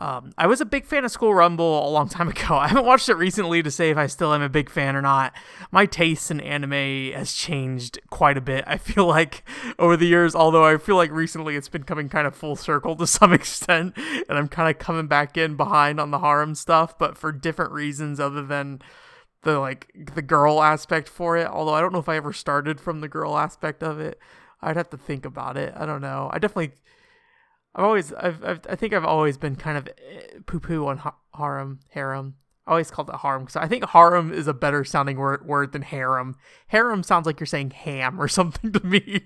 Um, 0.00 0.32
I 0.38 0.46
was 0.46 0.60
a 0.60 0.64
big 0.64 0.86
fan 0.86 1.04
of 1.04 1.10
School 1.10 1.34
Rumble 1.34 1.86
a 1.86 1.90
long 1.90 2.08
time 2.08 2.28
ago. 2.28 2.56
I 2.56 2.68
haven't 2.68 2.86
watched 2.86 3.08
it 3.08 3.14
recently 3.14 3.62
to 3.62 3.70
say 3.70 3.90
if 3.90 3.96
I 3.96 4.06
still 4.06 4.32
am 4.32 4.42
a 4.42 4.48
big 4.48 4.70
fan 4.70 4.94
or 4.94 5.02
not. 5.02 5.34
My 5.72 5.86
taste 5.86 6.30
in 6.30 6.40
anime 6.40 7.12
has 7.12 7.32
changed 7.32 7.98
quite 8.10 8.36
a 8.36 8.40
bit. 8.40 8.64
I 8.66 8.76
feel 8.76 9.06
like 9.08 9.42
over 9.78 9.96
the 9.96 10.06
years, 10.06 10.34
although 10.34 10.64
I 10.64 10.76
feel 10.76 10.96
like 10.96 11.10
recently 11.10 11.56
it's 11.56 11.68
been 11.68 11.82
coming 11.82 12.08
kind 12.08 12.26
of 12.26 12.36
full 12.36 12.56
circle 12.56 12.94
to 12.96 13.06
some 13.08 13.32
extent, 13.32 13.94
and 13.96 14.38
I'm 14.38 14.48
kind 14.48 14.70
of 14.70 14.78
coming 14.78 15.08
back 15.08 15.36
in 15.36 15.56
behind 15.56 15.98
on 15.98 16.10
the 16.10 16.20
harem 16.20 16.54
stuff, 16.54 16.96
but 16.98 17.18
for 17.18 17.32
different 17.32 17.72
reasons 17.72 18.20
other 18.20 18.44
than 18.44 18.80
the 19.42 19.58
like 19.58 19.90
the 20.14 20.22
girl 20.22 20.62
aspect 20.62 21.08
for 21.08 21.36
it. 21.36 21.48
Although 21.48 21.74
I 21.74 21.80
don't 21.80 21.92
know 21.92 21.98
if 21.98 22.08
I 22.08 22.16
ever 22.16 22.32
started 22.32 22.80
from 22.80 23.00
the 23.00 23.08
girl 23.08 23.36
aspect 23.36 23.82
of 23.82 23.98
it. 23.98 24.18
I'd 24.60 24.76
have 24.76 24.90
to 24.90 24.96
think 24.96 25.24
about 25.24 25.56
it. 25.56 25.72
I 25.76 25.86
don't 25.86 26.00
know. 26.00 26.30
I 26.32 26.38
definitely, 26.38 26.72
I've 27.74 27.84
always, 27.84 28.12
I've, 28.12 28.44
I've 28.44 28.60
i 28.68 28.74
think 28.74 28.92
I've 28.92 29.04
always 29.04 29.36
been 29.36 29.56
kind 29.56 29.78
of 29.78 29.88
eh, 29.88 30.38
poo 30.46 30.60
poo 30.60 30.86
on 30.86 31.00
harem, 31.34 31.80
harem. 31.90 32.34
I 32.66 32.72
always 32.72 32.90
called 32.90 33.08
it 33.08 33.16
harem 33.16 33.44
because 33.44 33.56
I 33.56 33.66
think 33.66 33.84
harem 33.88 34.30
is 34.32 34.46
a 34.46 34.52
better 34.52 34.84
sounding 34.84 35.16
word, 35.16 35.46
word 35.46 35.72
than 35.72 35.82
harem. 35.82 36.36
Harem 36.66 37.02
sounds 37.02 37.24
like 37.24 37.40
you're 37.40 37.46
saying 37.46 37.70
ham 37.70 38.20
or 38.20 38.28
something 38.28 38.72
to 38.72 38.84
me, 38.84 39.22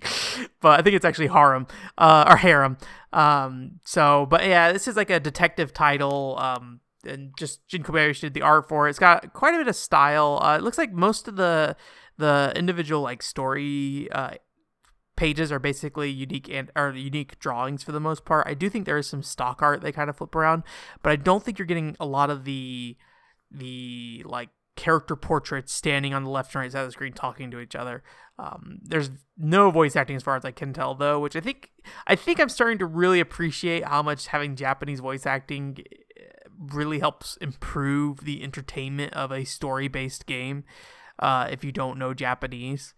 but 0.61 0.79
I 0.79 0.83
think 0.83 0.95
it's 0.95 1.05
actually 1.05 1.27
harem 1.27 1.67
uh, 1.99 2.27
or 2.29 2.37
harem. 2.37 2.77
Um, 3.13 3.81
so, 3.85 4.27
but 4.27 4.45
yeah, 4.45 4.73
this 4.73 4.87
is 4.87 4.97
like 4.97 5.11
a 5.11 5.19
detective 5.19 5.73
title. 5.73 6.39
Um, 6.39 6.81
and 7.05 7.37
just 7.37 7.67
Jin 7.69 7.83
Kobayashi 7.83 8.21
did 8.21 8.35
the 8.35 8.43
art 8.43 8.69
for 8.69 8.87
it. 8.87 8.91
It's 8.91 8.99
got 8.99 9.33
quite 9.33 9.55
a 9.55 9.59
bit 9.59 9.69
of 9.69 9.77
style. 9.77 10.39
Uh, 10.43 10.57
it 10.57 10.63
looks 10.63 10.79
like 10.79 10.93
most 10.93 11.29
of 11.29 11.37
the 11.37 11.77
the 12.19 12.53
individual 12.55 13.01
like 13.01 13.23
story 13.23 14.09
uh, 14.13 14.33
pages 15.23 15.53
are 15.53 15.61
basically 15.61 16.11
unique 16.11 16.49
and 16.49 16.73
are 16.75 16.91
unique 16.91 17.39
drawings 17.39 17.85
for 17.85 17.93
the 17.93 18.01
most 18.01 18.25
part. 18.25 18.45
I 18.45 18.55
do 18.55 18.69
think 18.69 18.87
there 18.87 18.99
is 18.99 19.07
some 19.07 19.23
stock 19.23 19.63
art 19.63 19.81
they 19.81 19.93
kind 19.93 20.11
of 20.11 20.17
flip 20.17 20.35
around, 20.35 20.65
but 21.01 21.13
I 21.13 21.15
don't 21.15 21.45
think 21.45 21.61
you're 21.61 21.67
getting 21.67 21.97
a 22.01 22.07
lot 22.07 22.29
of 22.29 22.43
the 22.43 22.97
the 23.49 24.25
like 24.27 24.49
character 24.75 25.15
portraits 25.15 25.73
standing 25.73 26.13
on 26.13 26.25
the 26.25 26.31
left 26.31 26.53
and 26.57 26.63
right 26.63 26.73
side 26.73 26.81
of 26.81 26.89
the 26.89 26.93
screen 26.93 27.13
talking 27.13 27.53
to 27.53 27.61
each 27.61 27.77
other. 27.77 28.03
Um, 28.37 28.79
there's 28.83 29.11
no 29.39 29.71
voice 29.71 29.95
acting 29.95 30.17
as 30.17 30.25
far 30.25 30.35
as 30.35 30.45
I 30.45 30.51
can 30.51 30.73
tell 30.73 30.97
though, 30.97 31.21
which 31.21 31.37
I 31.37 31.41
think 31.41 31.71
I 32.09 32.17
think 32.17 32.41
I'm 32.41 32.49
starting 32.49 32.79
to 32.79 32.87
really 32.87 33.21
appreciate 33.21 33.85
how 33.85 34.03
much 34.03 34.27
having 34.27 34.57
Japanese 34.57 34.99
voice 34.99 35.25
acting 35.25 35.85
eh, 36.17 36.23
really 36.59 36.99
helps 36.99 37.37
improve 37.37 38.25
the 38.25 38.43
entertainment 38.43 39.13
of 39.13 39.31
a 39.31 39.45
story-based 39.45 40.27
game. 40.27 40.65
Uh, 41.21 41.47
if 41.49 41.63
you 41.63 41.71
don't 41.71 41.97
know 41.97 42.13
Japanese, 42.13 42.93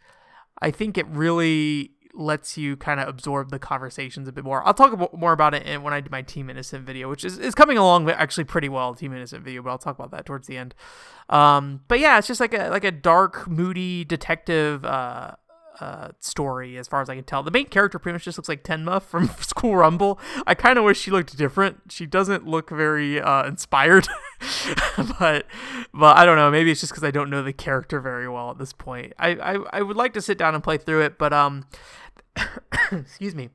I 0.62 0.70
think 0.70 0.96
it 0.96 1.06
really 1.08 1.93
lets 2.14 2.56
you 2.56 2.76
kind 2.76 3.00
of 3.00 3.08
absorb 3.08 3.50
the 3.50 3.58
conversations 3.58 4.28
a 4.28 4.32
bit 4.32 4.44
more. 4.44 4.66
I'll 4.66 4.74
talk 4.74 4.92
about, 4.92 5.18
more 5.18 5.32
about 5.32 5.54
it 5.54 5.82
when 5.82 5.92
I 5.92 6.00
do 6.00 6.08
my 6.10 6.22
Team 6.22 6.48
Innocent 6.48 6.86
video, 6.86 7.10
which 7.10 7.24
is, 7.24 7.38
is 7.38 7.54
coming 7.54 7.76
along 7.76 8.08
actually 8.10 8.44
pretty 8.44 8.68
well, 8.68 8.94
Team 8.94 9.12
Innocent 9.12 9.44
video, 9.44 9.62
but 9.62 9.70
I'll 9.70 9.78
talk 9.78 9.98
about 9.98 10.10
that 10.12 10.24
towards 10.24 10.46
the 10.46 10.56
end. 10.56 10.74
Um, 11.28 11.80
but 11.88 12.00
yeah, 12.00 12.18
it's 12.18 12.26
just 12.26 12.40
like 12.40 12.54
a 12.54 12.68
like 12.68 12.84
a 12.84 12.92
dark, 12.92 13.48
moody 13.48 14.04
detective 14.04 14.84
uh, 14.84 15.32
uh, 15.80 16.08
story 16.20 16.76
as 16.76 16.86
far 16.86 17.00
as 17.00 17.08
I 17.08 17.14
can 17.14 17.24
tell. 17.24 17.42
The 17.42 17.50
main 17.50 17.66
character 17.66 17.98
pretty 17.98 18.14
much 18.14 18.24
just 18.24 18.38
looks 18.38 18.48
like 18.48 18.62
Tenma 18.62 19.02
from 19.02 19.28
School 19.40 19.76
Rumble. 19.76 20.18
I 20.46 20.54
kind 20.54 20.78
of 20.78 20.84
wish 20.84 21.00
she 21.00 21.10
looked 21.10 21.36
different. 21.36 21.80
She 21.88 22.06
doesn't 22.06 22.46
look 22.46 22.70
very 22.70 23.20
uh, 23.20 23.46
inspired, 23.46 24.06
but 25.18 25.46
but 25.92 26.16
I 26.16 26.24
don't 26.24 26.36
know. 26.36 26.50
Maybe 26.50 26.70
it's 26.70 26.80
just 26.80 26.92
because 26.92 27.04
I 27.04 27.10
don't 27.10 27.30
know 27.30 27.42
the 27.42 27.52
character 27.52 28.00
very 28.00 28.28
well 28.28 28.50
at 28.50 28.58
this 28.58 28.72
point. 28.72 29.12
I, 29.18 29.30
I 29.30 29.58
I 29.72 29.82
would 29.82 29.96
like 29.96 30.12
to 30.14 30.20
sit 30.20 30.38
down 30.38 30.54
and 30.54 30.62
play 30.62 30.78
through 30.78 31.02
it, 31.02 31.18
but 31.18 31.32
um, 31.32 31.66
excuse 32.92 33.34
me. 33.34 33.50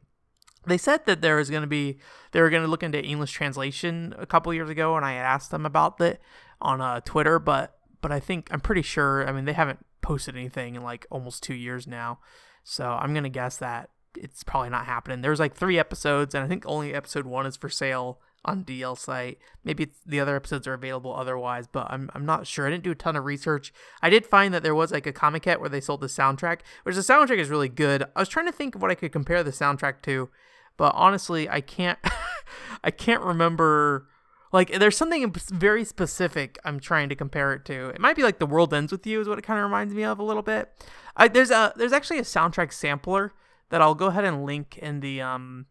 They 0.66 0.78
said 0.78 1.06
that 1.06 1.22
there 1.22 1.38
was 1.38 1.50
going 1.50 1.62
to 1.62 1.68
be 1.68 2.00
they 2.32 2.42
were 2.42 2.50
going 2.50 2.64
to 2.64 2.70
look 2.70 2.84
into 2.84 3.04
English 3.04 3.32
translation 3.32 4.14
a 4.18 4.26
couple 4.26 4.54
years 4.54 4.70
ago, 4.70 4.96
and 4.96 5.06
I 5.06 5.14
had 5.14 5.26
asked 5.26 5.52
them 5.52 5.66
about 5.66 5.98
that 5.98 6.20
on 6.62 6.82
uh, 6.82 7.00
Twitter, 7.02 7.40
but 7.40 7.78
but 8.02 8.12
I 8.12 8.20
think 8.20 8.50
I'm 8.52 8.60
pretty 8.60 8.82
sure. 8.82 9.28
I 9.28 9.32
mean, 9.32 9.46
they 9.46 9.54
haven't 9.54 9.86
posted 10.02 10.36
anything 10.36 10.76
in 10.76 10.84
like 10.84 11.06
almost 11.10 11.44
two 11.44 11.54
years 11.54 11.88
now. 11.88 12.20
So 12.64 12.86
I'm 12.86 13.14
gonna 13.14 13.30
guess 13.30 13.58
that 13.58 13.90
it's 14.18 14.44
probably 14.44 14.70
not 14.70 14.86
happening. 14.86 15.22
There's 15.22 15.40
like 15.40 15.56
three 15.56 15.80
episodes, 15.80 16.36
and 16.36 16.44
I 16.44 16.48
think 16.48 16.64
only 16.66 16.94
episode 16.94 17.26
one 17.26 17.46
is 17.46 17.58
for 17.58 17.70
sale 17.70 18.20
on 18.46 18.64
DL 18.64 18.98
site. 18.98 19.38
Maybe 19.64 19.90
the 20.06 20.20
other 20.20 20.36
episodes 20.36 20.68
are 20.68 20.74
available 20.74 21.16
otherwise, 21.16 21.68
but 21.68 21.88
I'm 21.90 22.10
I'm 22.14 22.26
not 22.26 22.48
sure. 22.48 22.68
I 22.68 22.70
didn't 22.70 22.84
do 22.84 22.92
a 22.92 22.96
ton 22.96 23.16
of 23.16 23.26
research. 23.26 23.74
I 24.02 24.10
did 24.10 24.26
find 24.26 24.54
that 24.54 24.64
there 24.64 24.76
was 24.76 24.92
like 24.92 25.08
a 25.08 25.14
Comiket 25.14 25.60
where 25.60 25.70
they 25.70 25.82
sold 25.82 26.02
the 26.02 26.08
soundtrack, 26.08 26.60
which 26.84 26.96
the 26.96 27.02
soundtrack 27.02 27.38
is 27.38 27.50
really 27.50 27.70
good. 27.70 28.04
I 28.16 28.20
was 28.20 28.30
trying 28.30 28.46
to 28.46 28.52
think 28.52 28.76
of 28.76 28.82
what 28.82 28.92
I 28.92 28.96
could 28.96 29.12
compare 29.12 29.44
the 29.44 29.52
soundtrack 29.52 30.02
to, 30.04 30.30
but 30.78 30.94
honestly, 30.96 31.50
I 31.50 31.62
can't 31.62 32.00
I 32.84 32.92
can't 32.92 33.22
remember 33.22 34.08
like 34.52 34.72
there's 34.80 34.98
something 34.98 35.32
very 35.52 35.84
specific 35.84 36.58
I'm 36.64 36.80
trying 36.80 37.10
to 37.10 37.16
compare 37.16 37.54
it 37.54 37.66
to. 37.66 37.90
It 37.90 38.00
might 38.00 38.16
be 38.16 38.24
like 38.24 38.40
The 38.40 38.46
World 38.46 38.74
Ends 38.74 38.92
with 38.92 39.06
You 39.06 39.22
is 39.22 39.28
what 39.28 39.38
it 39.38 39.44
kind 39.44 39.60
of 39.60 39.64
reminds 39.64 39.94
me 39.94 40.04
of 40.04 40.20
a 40.20 40.24
little 40.24 40.42
bit. 40.42 40.72
I, 41.16 41.28
there's 41.28 41.52
a 41.52 41.74
there's 41.76 41.94
actually 41.94 42.20
a 42.20 42.24
soundtrack 42.24 42.74
sampler 42.74 43.34
that 43.70 43.82
I'll 43.82 43.96
go 43.96 44.08
ahead 44.08 44.26
and 44.26 44.46
link 44.46 44.78
in 44.78 45.02
the 45.02 45.22
um 45.22 45.68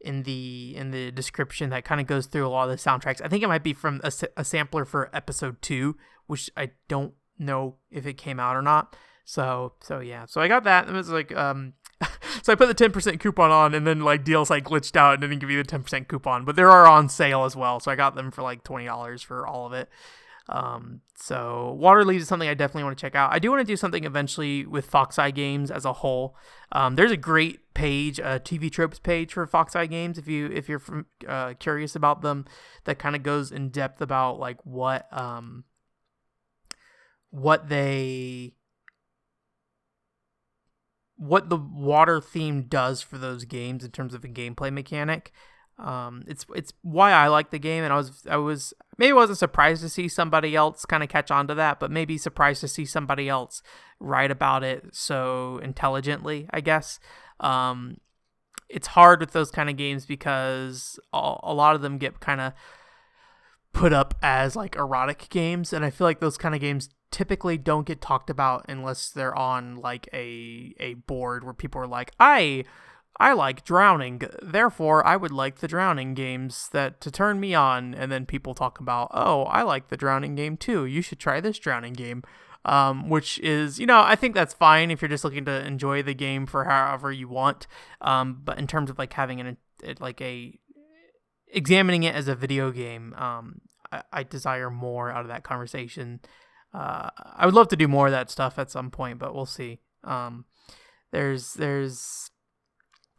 in 0.00 0.22
the 0.22 0.74
in 0.76 0.90
the 0.90 1.10
description 1.10 1.70
that 1.70 1.84
kind 1.84 2.00
of 2.00 2.06
goes 2.06 2.26
through 2.26 2.46
a 2.46 2.48
lot 2.48 2.68
of 2.68 2.70
the 2.70 2.76
soundtracks. 2.90 3.20
I 3.24 3.28
think 3.28 3.42
it 3.42 3.48
might 3.48 3.62
be 3.62 3.72
from 3.72 4.00
a, 4.02 4.12
a 4.36 4.44
sampler 4.44 4.84
for 4.84 5.10
episode 5.14 5.60
2, 5.62 5.96
which 6.26 6.50
I 6.56 6.70
don't 6.88 7.14
know 7.38 7.76
if 7.90 8.06
it 8.06 8.14
came 8.14 8.40
out 8.40 8.56
or 8.56 8.62
not. 8.62 8.96
So 9.24 9.74
so 9.80 10.00
yeah. 10.00 10.26
So 10.26 10.40
I 10.40 10.48
got 10.48 10.64
that. 10.64 10.88
It 10.88 10.92
was 10.92 11.10
like 11.10 11.34
um 11.36 11.74
so 12.42 12.52
I 12.52 12.56
put 12.56 12.74
the 12.74 12.88
10% 12.88 13.20
coupon 13.20 13.50
on 13.50 13.74
and 13.74 13.86
then 13.86 14.00
like 14.00 14.24
deals 14.24 14.50
like 14.50 14.64
glitched 14.64 14.96
out 14.96 15.14
and 15.14 15.20
didn't 15.20 15.38
give 15.38 15.50
you 15.50 15.62
the 15.62 15.68
10% 15.68 16.08
coupon, 16.08 16.44
but 16.44 16.56
they 16.56 16.62
are 16.62 16.86
on 16.86 17.08
sale 17.08 17.44
as 17.44 17.54
well. 17.54 17.78
So 17.80 17.90
I 17.90 17.96
got 17.96 18.14
them 18.14 18.30
for 18.30 18.42
like 18.42 18.64
$20 18.64 19.24
for 19.24 19.46
all 19.46 19.66
of 19.66 19.72
it. 19.72 19.88
Um, 20.50 21.00
so 21.14 21.78
Waterleaves 21.80 22.20
is 22.20 22.28
something 22.28 22.48
I 22.48 22.54
definitely 22.54 22.82
want 22.82 22.98
to 22.98 23.00
check 23.00 23.14
out. 23.14 23.32
I 23.32 23.38
do 23.38 23.50
want 23.50 23.60
to 23.60 23.72
do 23.72 23.76
something 23.76 24.04
eventually 24.04 24.66
with 24.66 24.84
Fox 24.84 25.18
Eye 25.18 25.30
Games 25.30 25.70
as 25.70 25.84
a 25.84 25.92
whole. 25.92 26.36
Um, 26.72 26.96
there's 26.96 27.12
a 27.12 27.16
great 27.16 27.72
page, 27.72 28.18
a 28.18 28.40
TV 28.40 28.70
tropes 28.70 28.98
page 28.98 29.32
for 29.32 29.46
Fox 29.46 29.76
Eye 29.76 29.86
Games. 29.86 30.18
If 30.18 30.26
you 30.26 30.46
if 30.46 30.68
you're 30.68 30.82
uh, 31.26 31.54
curious 31.60 31.94
about 31.94 32.22
them, 32.22 32.46
that 32.84 32.98
kind 32.98 33.14
of 33.14 33.22
goes 33.22 33.52
in 33.52 33.68
depth 33.68 34.00
about 34.00 34.40
like 34.40 34.58
what 34.66 35.06
um 35.16 35.64
what 37.30 37.68
they 37.68 38.54
what 41.16 41.48
the 41.48 41.56
water 41.56 42.20
theme 42.20 42.62
does 42.62 43.02
for 43.02 43.18
those 43.18 43.44
games 43.44 43.84
in 43.84 43.90
terms 43.90 44.14
of 44.14 44.24
a 44.24 44.28
gameplay 44.28 44.72
mechanic. 44.72 45.32
Um, 45.80 46.24
it's 46.26 46.44
it's 46.54 46.72
why 46.82 47.12
I 47.12 47.28
like 47.28 47.50
the 47.50 47.58
game, 47.58 47.84
and 47.84 47.92
I 47.92 47.96
was 47.96 48.26
I 48.28 48.36
was 48.36 48.74
maybe 48.98 49.12
wasn't 49.12 49.38
surprised 49.38 49.82
to 49.82 49.88
see 49.88 50.08
somebody 50.08 50.54
else 50.54 50.84
kind 50.84 51.02
of 51.02 51.08
catch 51.08 51.30
on 51.30 51.48
to 51.48 51.54
that, 51.54 51.80
but 51.80 51.90
maybe 51.90 52.18
surprised 52.18 52.60
to 52.60 52.68
see 52.68 52.84
somebody 52.84 53.28
else 53.28 53.62
write 53.98 54.30
about 54.30 54.62
it 54.62 54.84
so 54.92 55.58
intelligently. 55.62 56.48
I 56.50 56.60
guess 56.60 57.00
um, 57.40 57.96
it's 58.68 58.88
hard 58.88 59.20
with 59.20 59.32
those 59.32 59.50
kind 59.50 59.70
of 59.70 59.76
games 59.76 60.04
because 60.04 61.00
a, 61.12 61.36
a 61.42 61.54
lot 61.54 61.74
of 61.74 61.82
them 61.82 61.98
get 61.98 62.20
kind 62.20 62.40
of 62.40 62.52
put 63.72 63.92
up 63.92 64.14
as 64.22 64.54
like 64.54 64.76
erotic 64.76 65.28
games, 65.30 65.72
and 65.72 65.84
I 65.84 65.90
feel 65.90 66.06
like 66.06 66.20
those 66.20 66.36
kind 66.36 66.54
of 66.54 66.60
games 66.60 66.90
typically 67.10 67.58
don't 67.58 67.86
get 67.86 68.00
talked 68.00 68.30
about 68.30 68.66
unless 68.68 69.10
they're 69.10 69.36
on 69.36 69.76
like 69.76 70.08
a 70.12 70.74
a 70.78 70.94
board 70.94 71.42
where 71.42 71.54
people 71.54 71.80
are 71.80 71.86
like, 71.86 72.12
I 72.20 72.64
I 73.20 73.34
like 73.34 73.64
drowning, 73.64 74.22
therefore 74.42 75.06
I 75.06 75.16
would 75.16 75.30
like 75.30 75.56
the 75.56 75.68
drowning 75.68 76.14
games 76.14 76.68
that 76.72 77.00
to 77.02 77.10
turn 77.10 77.38
me 77.38 77.54
on, 77.54 77.94
and 77.94 78.10
then 78.10 78.26
people 78.26 78.54
talk 78.54 78.80
about, 78.80 79.10
oh, 79.12 79.44
I 79.44 79.62
like 79.62 79.88
the 79.88 79.96
drowning 79.96 80.34
game 80.34 80.56
too. 80.56 80.86
You 80.86 81.02
should 81.02 81.18
try 81.18 81.40
this 81.40 81.58
drowning 81.58 81.92
game. 81.92 82.22
Um, 82.62 83.08
which 83.08 83.38
is, 83.38 83.80
you 83.80 83.86
know, 83.86 84.02
I 84.02 84.16
think 84.16 84.34
that's 84.34 84.52
fine 84.52 84.90
if 84.90 85.00
you're 85.00 85.08
just 85.08 85.24
looking 85.24 85.46
to 85.46 85.66
enjoy 85.66 86.02
the 86.02 86.12
game 86.12 86.44
for 86.44 86.64
however 86.64 87.10
you 87.10 87.26
want. 87.26 87.66
Um, 88.02 88.42
but 88.44 88.58
in 88.58 88.66
terms 88.66 88.90
of 88.90 88.98
like 88.98 89.14
having 89.14 89.40
an 89.40 89.56
like 89.98 90.20
a 90.20 90.58
examining 91.46 92.02
it 92.02 92.14
as 92.14 92.28
a 92.28 92.34
video 92.34 92.70
game, 92.70 93.14
um, 93.14 93.62
I, 93.90 94.02
I 94.12 94.22
desire 94.24 94.68
more 94.68 95.10
out 95.10 95.22
of 95.22 95.28
that 95.28 95.42
conversation 95.42 96.20
uh, 96.72 97.10
I 97.16 97.46
would 97.46 97.54
love 97.54 97.68
to 97.68 97.76
do 97.76 97.88
more 97.88 98.06
of 98.06 98.12
that 98.12 98.30
stuff 98.30 98.58
at 98.58 98.70
some 98.70 98.90
point, 98.90 99.18
but 99.18 99.34
we'll 99.34 99.46
see. 99.46 99.80
Um, 100.04 100.44
there's 101.10 101.54
there's 101.54 102.30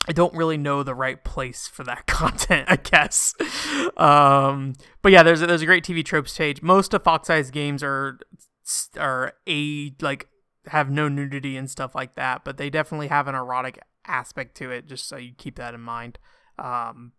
I 0.07 0.13
don't 0.13 0.33
really 0.33 0.57
know 0.57 0.83
the 0.83 0.95
right 0.95 1.23
place 1.23 1.67
for 1.67 1.83
that 1.83 2.05
content, 2.07 2.65
I 2.69 2.75
guess. 2.77 3.35
Um, 3.97 4.73
but 5.01 5.11
yeah, 5.11 5.23
there's 5.23 5.41
a, 5.41 5.47
there's 5.47 5.61
a 5.61 5.65
great 5.65 5.83
TV 5.83 6.03
tropes 6.03 6.35
page. 6.35 6.61
Most 6.61 6.93
of 6.93 7.03
Fox 7.03 7.29
Eyes 7.29 7.51
games 7.51 7.83
are 7.83 8.19
are 8.97 9.33
a 9.47 9.93
like 10.01 10.27
have 10.67 10.89
no 10.89 11.07
nudity 11.07 11.57
and 11.57 11.69
stuff 11.69 11.93
like 11.93 12.15
that, 12.15 12.43
but 12.43 12.57
they 12.57 12.69
definitely 12.69 13.07
have 13.07 13.27
an 13.27 13.35
erotic 13.35 13.79
aspect 14.05 14.55
to 14.57 14.71
it. 14.71 14.87
Just 14.87 15.07
so 15.07 15.17
you 15.17 15.33
keep 15.37 15.55
that 15.57 15.73
in 15.73 15.81
mind. 15.81 16.17
Um, 16.57 17.13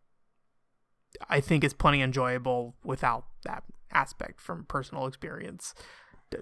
I 1.29 1.41
think 1.41 1.65
it's 1.65 1.75
plenty 1.75 2.03
enjoyable 2.03 2.75
without 2.85 3.27
that 3.45 3.65
aspect 3.93 4.41
from 4.41 4.65
personal 4.65 5.07
experience. 5.07 5.75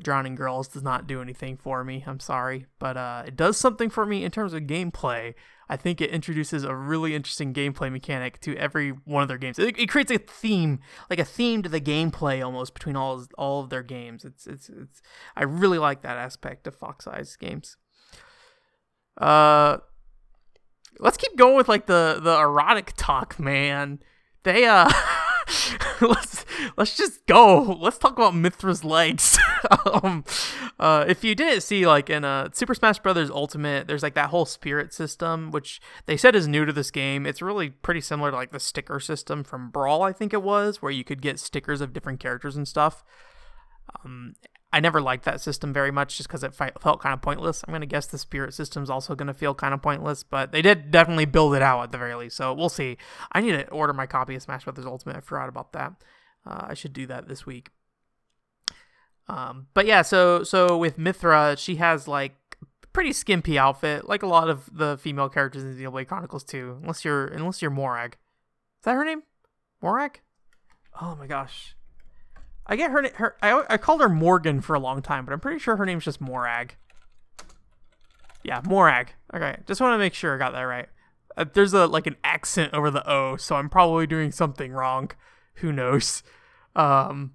Drowning 0.03 0.35
Girls 0.35 0.69
does 0.69 0.83
not 0.83 1.07
do 1.07 1.21
anything 1.21 1.57
for 1.57 1.85
me. 1.85 2.05
I'm 2.07 2.21
sorry, 2.21 2.67
but 2.79 2.97
uh, 2.97 3.25
it 3.27 3.37
does 3.37 3.57
something 3.57 3.91
for 3.91 4.07
me 4.07 4.25
in 4.25 4.31
terms 4.31 4.53
of 4.53 4.63
gameplay. 4.63 5.35
I 5.69 5.77
think 5.77 6.01
it 6.01 6.11
introduces 6.11 6.65
a 6.65 6.75
really 6.75 7.15
interesting 7.15 7.55
gameplay 7.55 7.93
mechanic 7.93 8.41
to 8.41 8.57
every 8.57 8.91
one 8.91 9.23
of 9.23 9.29
their 9.29 9.39
games. 9.39 9.59
It, 9.59 9.79
it 9.79 9.89
creates 9.89 10.11
a 10.11 10.19
theme, 10.19 10.81
like 11.09 11.19
a 11.19 11.25
theme 11.25 11.63
to 11.63 11.69
the 11.69 11.81
gameplay 11.81 12.45
almost 12.45 12.75
between 12.75 12.97
all 12.97 13.25
all 13.39 13.63
of 13.63 13.71
their 13.71 13.83
games. 13.83 14.25
It's 14.25 14.47
it's 14.47 14.69
it's. 14.69 15.01
I 15.37 15.45
really 15.45 15.79
like 15.79 16.03
that 16.03 16.17
aspect 16.17 16.67
of 16.67 16.75
Fox 16.75 17.07
Eyes 17.07 17.37
games. 17.37 17.77
Uh, 19.17 19.79
let's 20.99 21.17
keep 21.17 21.37
going 21.37 21.57
with 21.57 21.69
like 21.69 21.87
the 21.87 22.19
the 22.21 22.37
erotic 22.39 22.95
talk, 22.97 23.39
man. 23.39 24.01
They 24.43 24.65
uh. 24.67 24.91
let's 26.01 26.45
let's 26.77 26.97
just 26.97 27.25
go. 27.27 27.79
Let's 27.81 27.99
talk 27.99 28.13
about 28.13 28.35
Mythra's 28.35 28.85
legs. 28.85 29.39
um, 29.93 30.25
uh, 30.79 31.05
if 31.09 31.25
you 31.25 31.35
didn't 31.35 31.63
see, 31.63 31.87
like 31.87 32.11
in 32.11 32.25
uh, 32.25 32.51
Super 32.53 32.75
Smash 32.75 32.99
Brothers 32.99 33.31
Ultimate, 33.31 33.87
there's 33.87 34.03
like 34.03 34.15
that 34.15 34.31
whole 34.31 34.45
spirit 34.45 34.93
system, 34.93 35.51
which 35.51 35.81
they 36.07 36.17
said 36.17 36.35
is 36.35 36.49
new 36.49 36.65
to 36.65 36.73
this 36.73 36.91
game. 36.91 37.27
It's 37.27 37.43
really 37.43 37.71
pretty 37.71 38.01
similar 38.01 38.31
to 38.31 38.37
like 38.37 38.53
the 38.53 38.61
sticker 38.61 39.01
system 39.01 39.45
from 39.45 39.71
Brawl, 39.71 40.03
I 40.03 40.13
think 40.13 40.33
it 40.33 40.43
was, 40.43 40.83
where 40.83 40.93
you 40.93 41.05
could 41.05 41.23
get 41.23 41.39
stickers 41.39 41.81
of 41.81 41.93
different 41.93 42.21
characters 42.21 42.57
and 42.57 42.67
stuff. 42.67 43.05
Um, 44.05 44.35
I 44.73 44.79
never 44.79 45.01
liked 45.01 45.25
that 45.25 45.41
system 45.41 45.73
very 45.73 45.91
much 45.91 46.17
just 46.17 46.29
because 46.29 46.45
it 46.45 46.55
felt 46.55 47.01
kind 47.01 47.13
of 47.13 47.21
pointless. 47.21 47.65
I'm 47.67 47.73
going 47.73 47.81
to 47.81 47.87
guess 47.87 48.07
the 48.07 48.19
spirit 48.19 48.55
system 48.55 48.83
is 48.85 48.91
also 48.91 49.17
going 49.17 49.27
to 49.27 49.35
feel 49.35 49.53
kind 49.53 49.75
of 49.75 49.83
pointless, 49.83 50.23
but 50.23 50.53
they 50.53 50.63
did 50.63 50.93
definitely 50.93 51.25
build 51.25 51.55
it 51.55 51.63
out 51.63 51.83
at 51.83 51.93
the 51.93 51.99
very 51.99 52.15
least. 52.15 52.37
So 52.37 52.53
we'll 52.53 52.69
see. 52.69 52.97
I 53.33 53.41
need 53.41 53.53
to 53.53 53.69
order 53.71 53.93
my 53.93 54.07
copy 54.07 54.37
of 54.37 54.43
Smash 54.43 54.65
Brothers 54.65 54.87
Ultimate. 54.87 55.17
I 55.17 55.21
forgot 55.21 55.49
about 55.49 55.73
that. 55.73 55.95
Uh, 56.47 56.67
I 56.69 56.75
should 56.75 56.93
do 56.93 57.07
that 57.09 57.27
this 57.27 57.45
week. 57.45 57.71
Um, 59.29 59.67
but 59.75 59.87
yeah, 59.87 60.03
so 60.03 60.43
so 60.43 60.77
with 60.77 60.99
Mythra, 60.99 61.57
she 61.59 61.77
has 61.77 62.09
like 62.09 62.35
pretty 62.93 63.13
skimpy 63.13 63.59
outfit, 63.59 64.09
like 64.09 64.23
a 64.23 64.27
lot 64.27 64.49
of 64.51 64.69
the 64.73 64.99
female 64.99 65.29
characters 65.29 65.63
in 65.63 65.75
Xenoblade 65.75 66.09
Chronicles 66.09 66.45
2, 66.45 66.79
unless 66.81 67.05
you're 67.05 67.27
unless 67.27 67.63
you're 67.63 67.71
Morag. 67.71 68.13
Is 68.13 68.85
that 68.85 68.95
her 68.95 69.05
name? 69.05 69.23
Morag? 69.83 70.21
Oh 71.01 71.17
my 71.17 71.27
gosh. 71.27 71.77
I 72.67 72.77
get 72.77 72.91
her 72.91 73.09
her 73.17 73.37
I, 73.43 73.65
I 73.71 73.77
called 73.77 74.01
her 74.01 74.09
Morgan 74.09 74.61
for 74.61 74.75
a 74.75 74.81
long 74.81 75.03
time, 75.03 75.25
but 75.25 75.33
I'm 75.33 75.41
pretty 75.41 75.59
sure 75.59 75.77
her 75.77 75.87
name's 75.87 76.05
just 76.05 76.21
Morag. 76.21 76.77
Yeah, 78.43 78.61
Morag. 78.67 79.13
Okay, 79.35 79.57
just 79.67 79.81
want 79.81 79.95
to 79.95 79.99
make 79.99 80.15
sure 80.15 80.35
I 80.35 80.39
got 80.39 80.53
that 80.53 80.63
right. 80.63 80.89
Uh, 81.37 81.45
there's 81.53 81.73
a 81.73 81.87
like 81.87 82.07
an 82.07 82.17
accent 82.25 82.73
over 82.75 82.91
the 82.91 83.09
O, 83.09 83.37
so 83.37 83.57
I'm 83.57 83.69
probably 83.69 84.07
doing 84.07 84.33
something 84.33 84.73
wrong. 84.73 85.11
Who 85.55 85.73
knows? 85.73 86.23
Um 86.77 87.33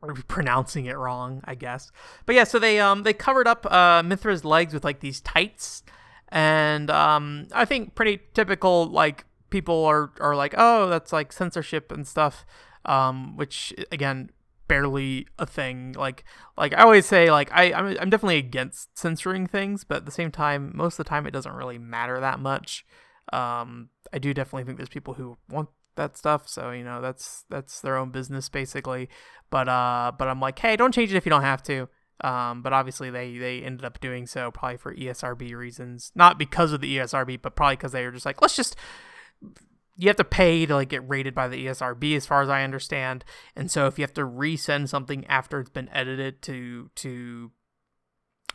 or 0.00 0.14
pronouncing 0.14 0.86
it 0.86 0.96
wrong, 0.96 1.40
I 1.44 1.54
guess. 1.54 1.90
But 2.26 2.34
yeah, 2.34 2.44
so 2.44 2.58
they 2.58 2.78
um 2.80 3.02
they 3.02 3.12
covered 3.12 3.48
up 3.48 3.66
uh 3.70 4.02
Mythra's 4.02 4.44
legs 4.44 4.72
with 4.72 4.84
like 4.84 5.00
these 5.00 5.20
tights, 5.20 5.82
and 6.28 6.90
um 6.90 7.48
I 7.52 7.64
think 7.64 7.94
pretty 7.94 8.20
typical 8.34 8.86
like 8.86 9.24
people 9.50 9.84
are 9.84 10.12
are 10.20 10.36
like 10.36 10.54
oh 10.56 10.88
that's 10.88 11.12
like 11.12 11.32
censorship 11.32 11.90
and 11.90 12.06
stuff, 12.06 12.46
um 12.84 13.36
which 13.36 13.74
again 13.92 14.30
barely 14.66 15.26
a 15.38 15.46
thing 15.46 15.92
like 15.92 16.24
like 16.58 16.74
i 16.74 16.82
always 16.82 17.06
say 17.06 17.30
like 17.30 17.50
i 17.52 17.72
I'm, 17.72 17.96
I'm 17.98 18.10
definitely 18.10 18.36
against 18.36 18.98
censoring 18.98 19.46
things 19.46 19.82
but 19.82 19.98
at 19.98 20.04
the 20.04 20.12
same 20.12 20.30
time 20.30 20.72
most 20.74 20.94
of 20.98 21.06
the 21.06 21.08
time 21.08 21.26
it 21.26 21.30
doesn't 21.30 21.54
really 21.54 21.78
matter 21.78 22.20
that 22.20 22.38
much 22.38 22.84
um 23.32 23.88
i 24.12 24.18
do 24.18 24.34
definitely 24.34 24.64
think 24.64 24.76
there's 24.76 24.90
people 24.90 25.14
who 25.14 25.38
want 25.48 25.70
that 25.98 26.16
stuff. 26.16 26.48
So 26.48 26.70
you 26.70 26.82
know 26.82 27.02
that's 27.02 27.44
that's 27.50 27.82
their 27.82 27.98
own 27.98 28.10
business 28.10 28.48
basically. 28.48 29.10
But 29.50 29.68
uh, 29.68 30.12
but 30.18 30.28
I'm 30.28 30.40
like, 30.40 30.58
hey, 30.58 30.76
don't 30.76 30.94
change 30.94 31.12
it 31.12 31.16
if 31.16 31.26
you 31.26 31.30
don't 31.30 31.42
have 31.42 31.62
to. 31.64 31.88
Um, 32.22 32.62
but 32.62 32.72
obviously 32.72 33.10
they 33.10 33.36
they 33.36 33.62
ended 33.62 33.84
up 33.84 34.00
doing 34.00 34.26
so 34.26 34.50
probably 34.50 34.78
for 34.78 34.94
ESRB 34.94 35.54
reasons, 35.54 36.10
not 36.14 36.38
because 36.38 36.72
of 36.72 36.80
the 36.80 36.96
ESRB, 36.96 37.42
but 37.42 37.54
probably 37.54 37.76
because 37.76 37.92
they 37.92 38.04
were 38.04 38.10
just 38.10 38.24
like, 38.24 38.40
let's 38.40 38.56
just 38.56 38.74
you 39.98 40.08
have 40.08 40.16
to 40.16 40.24
pay 40.24 40.64
to 40.64 40.74
like 40.74 40.88
get 40.88 41.06
rated 41.08 41.34
by 41.34 41.48
the 41.48 41.66
ESRB 41.66 42.16
as 42.16 42.24
far 42.24 42.40
as 42.40 42.48
I 42.48 42.62
understand. 42.62 43.24
And 43.56 43.70
so 43.70 43.86
if 43.86 43.98
you 43.98 44.02
have 44.04 44.14
to 44.14 44.22
resend 44.22 44.88
something 44.88 45.26
after 45.26 45.60
it's 45.60 45.70
been 45.70 45.90
edited 45.92 46.40
to 46.42 46.90
to 46.96 47.50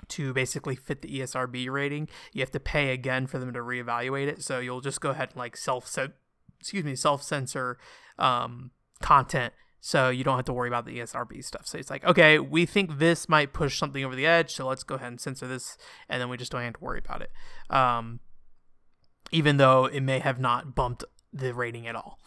to 0.09 0.33
basically 0.33 0.75
fit 0.75 1.01
the 1.01 1.19
ESRB 1.19 1.69
rating, 1.69 2.07
you 2.31 2.41
have 2.41 2.51
to 2.51 2.59
pay 2.59 2.91
again 2.91 3.27
for 3.27 3.39
them 3.39 3.53
to 3.53 3.59
reevaluate 3.59 4.27
it. 4.27 4.41
So 4.41 4.59
you'll 4.59 4.81
just 4.81 5.01
go 5.01 5.11
ahead 5.11 5.29
and 5.31 5.37
like 5.37 5.57
self 5.57 5.93
excuse 6.59 6.83
me, 6.85 6.95
self 6.95 7.21
censor 7.21 7.77
um, 8.17 8.71
content 9.01 9.53
so 9.85 10.07
you 10.07 10.23
don't 10.23 10.37
have 10.37 10.45
to 10.45 10.53
worry 10.53 10.69
about 10.69 10.85
the 10.85 10.99
ESRB 10.99 11.43
stuff. 11.43 11.67
So 11.67 11.77
it's 11.77 11.89
like, 11.89 12.05
okay, 12.05 12.39
we 12.39 12.65
think 12.65 12.99
this 12.99 13.27
might 13.27 13.51
push 13.51 13.77
something 13.77 14.05
over 14.05 14.15
the 14.15 14.25
edge, 14.25 14.53
so 14.53 14.65
let's 14.65 14.83
go 14.83 14.95
ahead 14.95 15.09
and 15.09 15.19
censor 15.19 15.45
this, 15.45 15.77
and 16.07 16.21
then 16.21 16.29
we 16.29 16.37
just 16.37 16.53
don't 16.53 16.61
have 16.61 16.75
to 16.75 16.79
worry 16.79 17.01
about 17.03 17.21
it. 17.21 17.31
Um, 17.69 18.21
even 19.33 19.57
though 19.57 19.83
it 19.83 19.99
may 19.99 20.19
have 20.19 20.39
not 20.39 20.73
bumped 20.73 21.03
the 21.33 21.53
rating 21.53 21.87
at 21.87 21.95
all. 21.95 22.19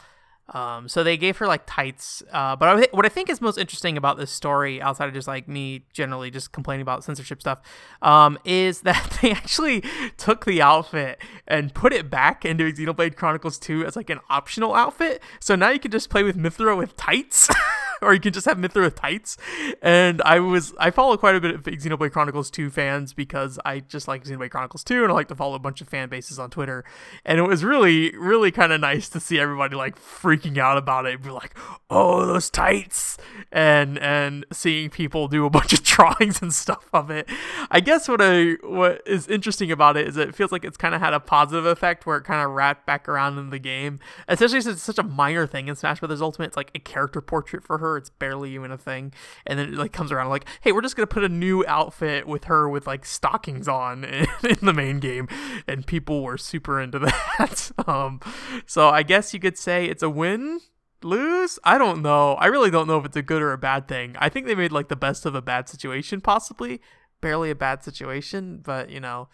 Um, 0.51 0.89
so 0.89 1.03
they 1.03 1.17
gave 1.17 1.37
her 1.39 1.47
like 1.47 1.63
tights. 1.67 2.23
Uh, 2.31 2.55
but 2.55 2.69
I, 2.69 2.89
what 2.93 3.05
I 3.05 3.09
think 3.09 3.29
is 3.29 3.41
most 3.41 3.59
interesting 3.59 3.97
about 3.97 4.17
this 4.17 4.31
story, 4.31 4.81
outside 4.81 5.09
of 5.09 5.15
just 5.15 5.27
like 5.27 5.49
me 5.49 5.85
generally 5.93 6.31
just 6.31 6.53
complaining 6.53 6.83
about 6.83 7.03
censorship 7.03 7.41
stuff, 7.41 7.61
um, 8.03 8.39
is 8.45 8.81
that 8.83 9.19
they 9.21 9.33
actually 9.33 9.83
took 10.17 10.45
the 10.45 10.63
outfit 10.63 11.21
and 11.49 11.75
put 11.75 11.93
it 11.93 12.11
back 12.11 12.45
into 12.45 12.71
Xenoblade 12.73 13.17
Chronicles 13.17 13.59
2 13.59 13.85
as 13.85 13.97
like 13.97 14.11
an 14.11 14.21
optional 14.31 14.75
outfit. 14.75 15.21
So 15.41 15.57
now 15.57 15.71
you 15.71 15.81
can 15.81 15.91
just 15.91 16.11
play 16.11 16.23
with 16.23 16.37
Mythra 16.37 16.77
with 16.77 16.97
tights. 16.97 17.49
or 18.03 18.15
you 18.15 18.21
can 18.21 18.33
just 18.33 18.47
have 18.47 18.59
Mythra 18.59 18.83
with 18.83 18.95
tights. 18.95 19.37
And 19.83 20.23
I 20.23 20.41
was 20.41 20.75
I 20.79 20.91
follow 20.91 21.17
quite 21.17 21.35
a 21.35 21.41
bit 21.41 21.55
of 21.55 21.63
Xenoblade 21.63 22.13
Chronicles 22.13 22.51
2 22.51 22.71
fans 22.71 23.13
because 23.13 23.59
I 23.65 23.81
just 23.81 24.09
like 24.09 24.25
Xenoblade 24.25 24.51
Chronicles 24.51 24.85
2 24.85 25.03
and 25.03 25.13
I 25.13 25.15
like 25.15 25.29
to 25.29 25.35
follow 25.35 25.55
a 25.55 25.59
bunch 25.59 25.81
of 25.81 25.89
fan 25.89 26.09
bases 26.09 26.39
on 26.39 26.51
Twitter. 26.51 26.85
And 27.25 27.39
it 27.39 27.43
was 27.43 27.65
really, 27.65 28.17
really 28.17 28.51
kind 28.51 28.73
of 28.73 28.81
nice 28.81 29.09
to 29.11 29.21
see 29.21 29.39
everybody 29.39 29.77
like 29.77 29.99
freaking 29.99 30.59
out 30.59 30.79
about 30.79 31.07
it. 31.07 31.23
Be 31.23 31.31
like, 31.31 31.57
oh, 31.91 32.27
those 32.27 32.51
tights, 32.51 33.17
and 33.53 33.99
and 33.99 34.45
seeing 34.53 34.91
people 34.91 35.29
do 35.29 35.47
a 35.47 35.51
bunch 35.57 35.73
of 35.73 35.83
drawings 35.83 36.43
and 36.43 36.53
stuff 36.53 36.89
of 36.93 37.11
it. 37.11 37.29
I 37.71 37.81
guess 37.81 38.09
what 38.09 38.21
I 38.23 38.55
what 38.63 39.03
is 39.07 39.29
interesting 39.29 39.71
about 39.71 39.97
it 39.97 40.07
is 40.07 40.17
it 40.17 40.35
feels 40.35 40.53
like 40.53 40.65
it's 40.65 40.77
kind 40.77 40.95
of 40.95 41.01
had 41.01 41.15
a 41.15 41.21
positive 41.21 41.67
effect 41.67 42.07
where 42.07 42.17
it 42.19 42.25
kind 42.25 42.45
of 42.45 42.51
wrapped 42.51 42.87
back 42.87 43.09
around 43.09 43.39
in 43.39 43.51
the 43.51 43.59
game, 43.59 43.99
especially 44.29 44.61
since 44.61 44.77
it's 44.77 44.83
such 44.83 44.99
a 44.99 45.03
minor 45.03 45.47
thing 45.47 45.69
in 45.69 45.77
Smash 45.77 46.01
Brothers 46.01 46.23
Ultimate. 46.23 46.47
It's 46.47 46.57
like 46.57 46.71
a 46.75 46.79
character 46.79 47.21
portrait 47.21 47.63
for 47.63 47.79
her. 47.79 47.86
It's 47.95 48.11
barely 48.11 48.53
even 48.55 48.73
a 48.73 48.79
thing, 48.79 49.13
and 49.47 49.59
then 49.59 49.75
it 49.75 49.75
like 49.75 49.93
comes 49.93 50.11
around 50.11 50.31
like, 50.31 50.47
hey, 50.63 50.73
we're 50.73 50.81
just 50.81 50.97
gonna 50.97 51.07
put 51.07 51.23
a 51.23 51.29
new 51.29 51.65
outfit 51.67 52.27
with 52.27 52.45
her 52.45 52.69
with 52.69 52.87
like 52.87 53.05
stockings 53.05 53.69
on 53.69 54.03
in, 54.05 54.27
in 54.43 54.59
the 54.63 54.73
main 54.73 54.99
game, 54.99 55.29
and 55.69 55.87
people 55.87 56.23
were 56.23 56.39
super 56.39 56.81
into 56.81 56.99
that. 57.39 57.71
um, 57.87 58.21
so 58.67 58.89
I 58.89 59.03
guess 59.03 59.33
you 59.33 59.41
could 59.41 59.59
say 59.59 59.87
it's 59.87 60.03
a 60.03 60.11
win 60.11 60.61
lose 61.03 61.59
i 61.63 61.77
don't 61.79 62.03
know. 62.03 62.33
I 62.35 62.47
really 62.47 62.71
don't 62.71 62.89
know 62.89 62.99
if 62.99 63.05
it's 63.05 63.17
a 63.17 63.23
good 63.23 63.43
or 63.43 63.53
a 63.53 63.59
bad 63.59 63.87
thing. 63.87 64.17
I 64.19 64.29
think 64.29 64.47
they 64.47 64.55
made 64.55 64.73
like 64.73 64.89
the 64.89 64.97
best 64.97 65.27
of 65.27 65.35
a 65.35 65.43
bad 65.43 65.69
situation 65.69 66.21
possibly. 66.21 66.81
Barely 67.21 67.51
a 67.51 67.55
bad 67.55 67.85
situation 67.85 68.61
but 68.65 68.91
you 68.91 69.01
know 69.01 69.29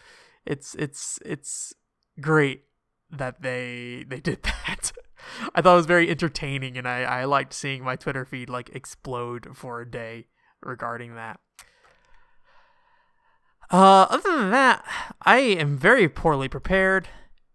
it's 0.45 0.75
it's 0.75 1.19
it's 1.25 1.73
great 2.19 2.63
that 3.09 3.41
they 3.41 4.05
they 4.07 4.19
did 4.19 4.43
that 4.67 4.91
i 5.55 5.61
thought 5.61 5.73
it 5.73 5.77
was 5.77 5.85
very 5.85 6.09
entertaining 6.09 6.77
and 6.77 6.87
i 6.87 7.01
i 7.03 7.23
liked 7.25 7.53
seeing 7.53 7.83
my 7.83 7.95
twitter 7.95 8.25
feed 8.25 8.49
like 8.49 8.69
explode 8.69 9.55
for 9.55 9.81
a 9.81 9.89
day 9.89 10.27
regarding 10.61 11.15
that 11.15 11.39
uh 13.71 14.07
other 14.09 14.37
than 14.37 14.51
that 14.51 14.83
i 15.21 15.37
am 15.37 15.77
very 15.77 16.07
poorly 16.07 16.47
prepared 16.47 17.07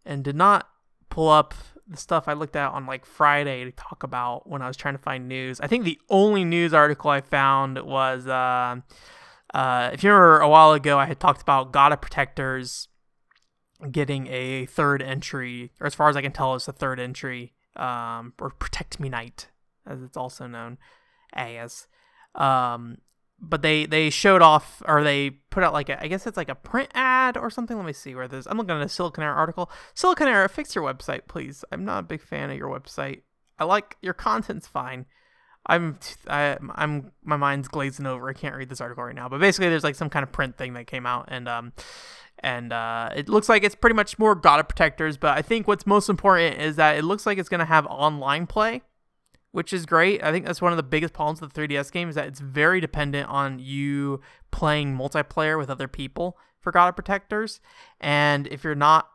and 0.04 0.24
did 0.24 0.36
not 0.36 0.68
pull 1.10 1.28
up 1.28 1.54
the 1.90 1.96
stuff 1.96 2.28
I 2.28 2.34
looked 2.34 2.54
at 2.54 2.72
on 2.72 2.86
like 2.86 3.06
Friday 3.06 3.64
to 3.64 3.72
talk 3.72 4.02
about 4.02 4.48
when 4.48 4.62
I 4.62 4.68
was 4.68 4.76
trying 4.76 4.94
to 4.94 5.00
find 5.00 5.26
news. 5.26 5.60
I 5.60 5.66
think 5.66 5.84
the 5.84 5.98
only 6.10 6.44
news 6.44 6.74
article 6.74 7.10
I 7.10 7.20
found 7.20 7.78
was 7.82 8.26
uh, 8.26 8.76
uh, 9.54 9.90
if 9.92 10.04
you 10.04 10.10
remember 10.10 10.40
a 10.40 10.48
while 10.48 10.72
ago, 10.72 10.98
I 10.98 11.06
had 11.06 11.18
talked 11.18 11.40
about 11.42 11.74
of 11.74 12.00
Protectors 12.00 12.88
getting 13.90 14.26
a 14.26 14.66
third 14.66 15.02
entry, 15.02 15.72
or 15.80 15.86
as 15.86 15.94
far 15.94 16.08
as 16.08 16.16
I 16.16 16.22
can 16.22 16.32
tell, 16.32 16.54
it's 16.54 16.68
a 16.68 16.72
third 16.72 17.00
entry, 17.00 17.54
um, 17.78 18.32
or 18.40 18.50
Protect 18.50 19.00
Me 19.00 19.08
Knight, 19.08 19.48
as 19.86 20.02
it's 20.02 20.16
also 20.16 20.46
known 20.46 20.78
as. 21.32 21.86
Um, 22.34 22.98
but 23.40 23.62
they 23.62 23.86
they 23.86 24.10
showed 24.10 24.42
off 24.42 24.82
or 24.86 25.02
they 25.04 25.30
put 25.30 25.62
out 25.62 25.72
like 25.72 25.88
a, 25.88 26.02
I 26.02 26.08
guess 26.08 26.26
it's 26.26 26.36
like 26.36 26.48
a 26.48 26.54
print 26.54 26.90
ad 26.94 27.36
or 27.36 27.50
something. 27.50 27.76
Let 27.76 27.86
me 27.86 27.92
see 27.92 28.14
where 28.14 28.28
this. 28.28 28.46
I'm 28.46 28.58
looking 28.58 28.74
at 28.74 28.82
a 28.82 28.88
Silicon 28.88 29.22
Siliconera 29.22 29.36
article. 29.36 29.70
Silicon 29.94 30.26
Siliconera, 30.26 30.50
fix 30.50 30.74
your 30.74 30.84
website, 30.84 31.22
please. 31.28 31.64
I'm 31.70 31.84
not 31.84 32.00
a 32.00 32.06
big 32.06 32.20
fan 32.20 32.50
of 32.50 32.56
your 32.56 32.68
website. 32.68 33.22
I 33.58 33.64
like 33.64 33.96
your 34.02 34.14
content's 34.14 34.66
fine. 34.66 35.06
I'm 35.66 35.98
I, 36.26 36.56
I'm 36.74 37.12
my 37.22 37.36
mind's 37.36 37.68
glazing 37.68 38.06
over. 38.06 38.28
I 38.28 38.32
can't 38.32 38.56
read 38.56 38.70
this 38.70 38.80
article 38.80 39.04
right 39.04 39.14
now, 39.14 39.28
but 39.28 39.40
basically 39.40 39.68
there's 39.68 39.84
like 39.84 39.94
some 39.94 40.10
kind 40.10 40.22
of 40.22 40.32
print 40.32 40.56
thing 40.56 40.72
that 40.74 40.86
came 40.86 41.06
out 41.06 41.26
and 41.28 41.48
um 41.48 41.72
and 42.40 42.72
uh, 42.72 43.10
it 43.14 43.28
looks 43.28 43.48
like 43.48 43.64
it's 43.64 43.74
pretty 43.74 43.94
much 43.94 44.18
more 44.18 44.34
God 44.34 44.60
of 44.60 44.68
Protectors. 44.68 45.16
But 45.16 45.36
I 45.36 45.42
think 45.42 45.66
what's 45.66 45.86
most 45.86 46.08
important 46.08 46.60
is 46.60 46.76
that 46.76 46.96
it 46.96 47.02
looks 47.02 47.26
like 47.26 47.38
it's 47.38 47.48
gonna 47.48 47.64
have 47.64 47.86
online 47.86 48.46
play 48.46 48.82
which 49.50 49.72
is 49.72 49.86
great. 49.86 50.22
I 50.22 50.30
think 50.30 50.46
that's 50.46 50.60
one 50.60 50.72
of 50.72 50.76
the 50.76 50.82
biggest 50.82 51.14
problems 51.14 51.40
with 51.40 51.52
the 51.52 51.60
3DS 51.60 51.90
game 51.90 52.08
is 52.08 52.14
that 52.14 52.26
it's 52.26 52.40
very 52.40 52.80
dependent 52.80 53.28
on 53.28 53.58
you 53.58 54.20
playing 54.50 54.96
multiplayer 54.96 55.58
with 55.58 55.70
other 55.70 55.88
people 55.88 56.38
for 56.60 56.70
God 56.70 56.88
of 56.88 56.96
Protectors. 56.96 57.60
And 58.00 58.46
if 58.48 58.62
you're 58.62 58.74
not 58.74 59.08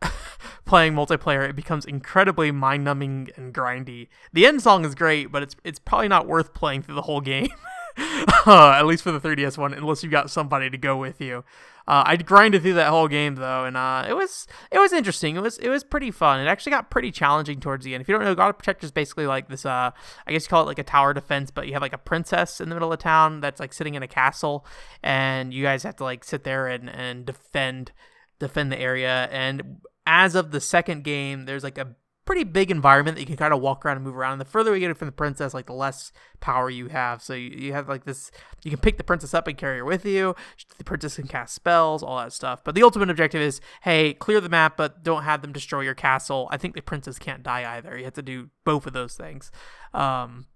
playing 0.64 0.94
multiplayer, 0.94 1.48
it 1.48 1.56
becomes 1.56 1.84
incredibly 1.84 2.52
mind-numbing 2.52 3.30
and 3.36 3.52
grindy. 3.52 4.08
The 4.32 4.46
end 4.46 4.62
song 4.62 4.84
is 4.84 4.94
great, 4.94 5.32
but 5.32 5.42
it's 5.42 5.56
it's 5.64 5.78
probably 5.78 6.08
not 6.08 6.26
worth 6.26 6.54
playing 6.54 6.82
through 6.82 6.94
the 6.94 7.02
whole 7.02 7.20
game. 7.20 7.48
uh, 8.46 8.72
at 8.72 8.86
least 8.86 9.02
for 9.02 9.12
the 9.12 9.20
3DS 9.20 9.58
one, 9.58 9.74
unless 9.74 10.02
you 10.02 10.10
got 10.10 10.30
somebody 10.30 10.70
to 10.70 10.78
go 10.78 10.96
with 10.96 11.20
you. 11.20 11.44
Uh, 11.86 12.04
I 12.06 12.16
grinded 12.16 12.62
through 12.62 12.74
that 12.74 12.90
whole 12.90 13.08
game 13.08 13.34
though, 13.34 13.64
and 13.64 13.76
uh, 13.76 14.06
it 14.08 14.14
was 14.14 14.46
it 14.70 14.78
was 14.78 14.92
interesting. 14.92 15.36
It 15.36 15.42
was 15.42 15.58
it 15.58 15.68
was 15.68 15.82
pretty 15.82 16.10
fun. 16.10 16.40
It 16.40 16.46
actually 16.46 16.70
got 16.70 16.90
pretty 16.90 17.10
challenging 17.10 17.58
towards 17.58 17.84
the 17.84 17.94
end. 17.94 18.02
If 18.02 18.08
you 18.08 18.14
don't 18.14 18.24
know, 18.24 18.34
God 18.34 18.50
of 18.50 18.58
Protector 18.58 18.84
is 18.84 18.92
basically 18.92 19.26
like 19.26 19.48
this. 19.48 19.66
Uh, 19.66 19.90
I 20.26 20.32
guess 20.32 20.44
you 20.44 20.48
call 20.48 20.62
it 20.62 20.66
like 20.66 20.78
a 20.78 20.84
tower 20.84 21.12
defense, 21.12 21.50
but 21.50 21.66
you 21.66 21.72
have 21.72 21.82
like 21.82 21.92
a 21.92 21.98
princess 21.98 22.60
in 22.60 22.68
the 22.68 22.74
middle 22.74 22.92
of 22.92 22.98
town 23.00 23.40
that's 23.40 23.58
like 23.58 23.72
sitting 23.72 23.94
in 23.94 24.02
a 24.02 24.08
castle, 24.08 24.64
and 25.02 25.52
you 25.52 25.64
guys 25.64 25.82
have 25.82 25.96
to 25.96 26.04
like 26.04 26.22
sit 26.22 26.44
there 26.44 26.68
and 26.68 26.88
and 26.88 27.26
defend 27.26 27.92
defend 28.38 28.70
the 28.70 28.78
area. 28.78 29.28
And 29.32 29.80
as 30.06 30.34
of 30.34 30.52
the 30.52 30.60
second 30.60 31.02
game, 31.02 31.44
there's 31.44 31.64
like 31.64 31.78
a 31.78 31.96
pretty 32.30 32.44
big 32.44 32.70
environment 32.70 33.16
that 33.16 33.20
you 33.20 33.26
can 33.26 33.36
kind 33.36 33.52
of 33.52 33.60
walk 33.60 33.84
around 33.84 33.96
and 33.96 34.06
move 34.06 34.16
around. 34.16 34.30
And 34.30 34.40
the 34.40 34.44
further 34.44 34.70
we 34.70 34.78
get 34.78 34.88
it 34.88 34.96
from 34.96 35.06
the 35.06 35.12
princess, 35.12 35.52
like 35.52 35.66
the 35.66 35.72
less 35.72 36.12
power 36.38 36.70
you 36.70 36.86
have. 36.86 37.20
So 37.20 37.34
you, 37.34 37.50
you 37.50 37.72
have 37.72 37.88
like 37.88 38.04
this, 38.04 38.30
you 38.62 38.70
can 38.70 38.78
pick 38.78 38.98
the 38.98 39.02
princess 39.02 39.34
up 39.34 39.48
and 39.48 39.58
carry 39.58 39.78
her 39.78 39.84
with 39.84 40.06
you. 40.06 40.36
The 40.78 40.84
princess 40.84 41.16
can 41.16 41.26
cast 41.26 41.56
spells, 41.56 42.04
all 42.04 42.18
that 42.18 42.32
stuff. 42.32 42.62
But 42.62 42.76
the 42.76 42.84
ultimate 42.84 43.10
objective 43.10 43.40
is, 43.40 43.60
hey, 43.82 44.14
clear 44.14 44.40
the 44.40 44.48
map, 44.48 44.76
but 44.76 45.02
don't 45.02 45.24
have 45.24 45.42
them 45.42 45.52
destroy 45.52 45.80
your 45.80 45.96
castle. 45.96 46.46
I 46.52 46.56
think 46.56 46.76
the 46.76 46.82
princess 46.82 47.18
can't 47.18 47.42
die 47.42 47.68
either. 47.68 47.98
You 47.98 48.04
have 48.04 48.14
to 48.14 48.22
do 48.22 48.50
both 48.64 48.86
of 48.86 48.92
those 48.92 49.16
things. 49.16 49.50
Um, 49.92 50.46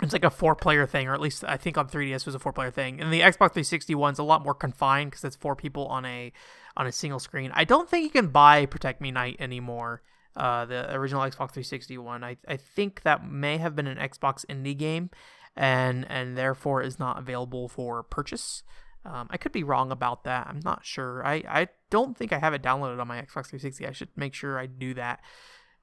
it's 0.00 0.14
like 0.14 0.24
a 0.24 0.30
four 0.30 0.56
player 0.56 0.86
thing, 0.86 1.08
or 1.08 1.12
at 1.12 1.20
least 1.20 1.44
I 1.46 1.58
think 1.58 1.76
on 1.76 1.90
3DS 1.90 2.24
was 2.24 2.34
a 2.34 2.38
four 2.38 2.54
player 2.54 2.70
thing. 2.70 3.02
And 3.02 3.12
the 3.12 3.20
Xbox 3.20 3.52
360 3.52 3.94
one's 3.96 4.18
a 4.18 4.22
lot 4.22 4.42
more 4.42 4.54
confined 4.54 5.10
because 5.10 5.24
it's 5.24 5.36
four 5.36 5.54
people 5.54 5.88
on 5.88 6.06
a 6.06 6.32
on 6.74 6.86
a 6.86 6.92
single 6.92 7.20
screen. 7.20 7.50
I 7.52 7.64
don't 7.64 7.86
think 7.86 8.04
you 8.04 8.10
can 8.10 8.28
buy 8.28 8.64
Protect 8.64 9.02
Me 9.02 9.10
Knight 9.10 9.36
anymore. 9.38 10.00
Uh, 10.36 10.66
the 10.66 10.94
original 10.94 11.22
Xbox 11.22 11.52
360 11.52 11.98
one. 11.98 12.22
I, 12.22 12.36
I 12.46 12.56
think 12.56 13.02
that 13.02 13.26
may 13.26 13.56
have 13.56 13.74
been 13.74 13.86
an 13.86 13.96
Xbox 13.96 14.44
indie 14.46 14.76
game, 14.76 15.10
and 15.56 16.06
and 16.10 16.36
therefore 16.36 16.82
is 16.82 16.98
not 16.98 17.18
available 17.18 17.68
for 17.68 18.02
purchase. 18.02 18.62
Um, 19.06 19.28
I 19.30 19.36
could 19.36 19.52
be 19.52 19.62
wrong 19.62 19.92
about 19.92 20.24
that. 20.24 20.48
I'm 20.48 20.60
not 20.64 20.84
sure. 20.84 21.24
I, 21.24 21.34
I 21.48 21.68
don't 21.90 22.16
think 22.16 22.32
I 22.32 22.38
have 22.38 22.54
it 22.54 22.62
downloaded 22.62 23.00
on 23.00 23.06
my 23.06 23.18
Xbox 23.18 23.46
360. 23.46 23.86
I 23.86 23.92
should 23.92 24.08
make 24.16 24.34
sure 24.34 24.58
I 24.58 24.66
do 24.66 24.94
that 24.94 25.20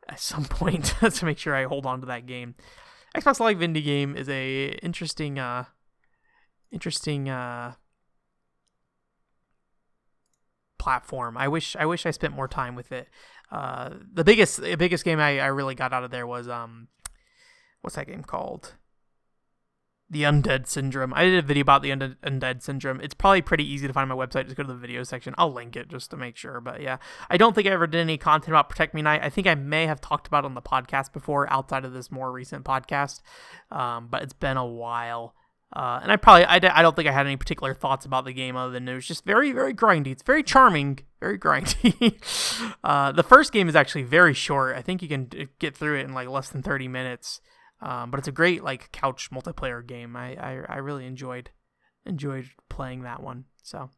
at 0.10 0.20
some 0.20 0.44
point 0.50 0.94
to 1.00 1.26
make 1.26 1.38
sure 1.38 1.56
I 1.56 1.64
hold 1.64 1.86
on 1.86 2.02
to 2.02 2.06
that 2.08 2.26
game. 2.26 2.56
Xbox 3.16 3.40
Live 3.40 3.60
indie 3.60 3.84
game 3.84 4.16
is 4.18 4.28
a 4.28 4.78
interesting, 4.84 5.40
uh, 5.40 5.66
interesting 6.72 7.30
uh, 7.30 7.76
platform. 10.84 11.38
I 11.38 11.48
wish 11.48 11.78
I 11.78 11.86
wish 11.86 12.06
I 12.06 12.12
spent 12.12 12.36
more 12.36 12.48
time 12.48 12.76
with 12.76 12.92
it. 12.92 13.08
Uh, 13.54 13.92
the 14.12 14.24
biggest 14.24 14.64
the 14.64 14.76
biggest 14.76 15.06
game 15.06 15.20
I, 15.20 15.40
I 15.40 15.46
really 15.46 15.76
got 15.76 15.94
out 15.94 16.04
of 16.04 16.10
there 16.10 16.26
was 16.26 16.50
um, 16.50 16.88
what's 17.82 17.96
that 17.96 18.08
game 18.08 18.24
called? 18.24 18.74
The 20.10 20.24
Undead 20.24 20.68
Syndrome. 20.68 21.14
I 21.14 21.26
did 21.26 21.44
a 21.44 21.48
video 21.48 21.62
about 21.62 21.84
the 21.84 21.92
Undead, 21.92 22.18
Undead 22.24 22.64
Syndrome. 22.64 23.00
It's 23.02 23.14
probably 23.14 23.44
pretty 23.44 23.72
easy 23.72 23.86
to 23.86 23.94
find 23.94 24.10
my 24.10 24.16
website. 24.16 24.46
Just 24.46 24.58
go 24.58 24.64
to 24.64 24.68
the 24.68 24.76
video 24.76 25.04
section. 25.04 25.36
I'll 25.38 25.54
link 25.54 25.76
it 25.76 25.88
just 25.88 26.10
to 26.10 26.18
make 26.18 26.36
sure. 26.36 26.62
But 26.62 26.82
yeah, 26.82 26.98
I 27.30 27.38
don't 27.38 27.54
think 27.54 27.68
I 27.68 27.72
ever 27.72 27.86
did 27.86 28.02
any 28.02 28.18
content 28.18 28.50
about 28.50 28.70
Protect 28.70 28.96
Me 28.96 29.04
Knight. 29.04 29.22
I 29.24 29.30
think 29.30 29.46
I 29.46 29.54
may 29.54 29.86
have 29.86 30.02
talked 30.02 30.26
about 30.26 30.46
on 30.46 30.56
the 30.56 30.62
podcast 30.62 31.14
before, 31.14 31.52
outside 31.54 31.86
of 31.86 31.94
this 31.94 32.12
more 32.12 32.32
recent 32.32 32.66
podcast. 32.66 33.22
Um, 33.72 34.08
but 34.10 34.24
it's 34.24 34.34
been 34.34 34.58
a 34.58 34.66
while. 34.66 35.36
Uh, 35.76 36.00
and 36.04 36.12
I 36.12 36.18
probably 36.18 36.46
I, 36.46 36.56
I 36.56 36.82
don't 36.82 36.96
think 36.96 37.08
I 37.08 37.12
had 37.12 37.26
any 37.26 37.36
particular 37.36 37.74
thoughts 37.74 38.06
about 38.06 38.26
the 38.26 38.34
game 38.34 38.56
other 38.56 38.72
than 38.72 38.88
it 38.88 38.94
was 38.94 39.08
just 39.08 39.26
very 39.26 39.52
very 39.52 39.74
grindy. 39.74 40.08
It's 40.08 40.22
very 40.22 40.44
charming, 40.44 41.00
very 41.20 41.40
grindy. 41.40 42.16
uh, 42.84 43.12
the 43.12 43.24
first 43.24 43.52
game 43.52 43.68
is 43.68 43.76
actually 43.76 44.04
very 44.04 44.34
short. 44.34 44.76
I 44.76 44.82
think 44.82 45.02
you 45.02 45.08
can 45.08 45.30
get 45.60 45.76
through 45.76 46.00
it 46.00 46.04
in 46.04 46.14
like 46.14 46.28
less 46.28 46.50
than 46.50 46.62
thirty 46.62 46.88
minutes. 46.88 47.42
Um, 47.82 48.12
but 48.12 48.20
it's 48.20 48.28
a 48.28 48.32
great 48.32 48.64
like 48.64 48.92
couch 48.92 49.30
multiplayer 49.32 49.86
game. 49.86 50.16
I, 50.16 50.36
I 50.36 50.64
I 50.70 50.78
really 50.78 51.06
enjoyed 51.06 51.50
enjoyed 52.06 52.50
playing 52.70 53.02
that 53.04 53.22
one. 53.22 53.46
So 53.64 53.90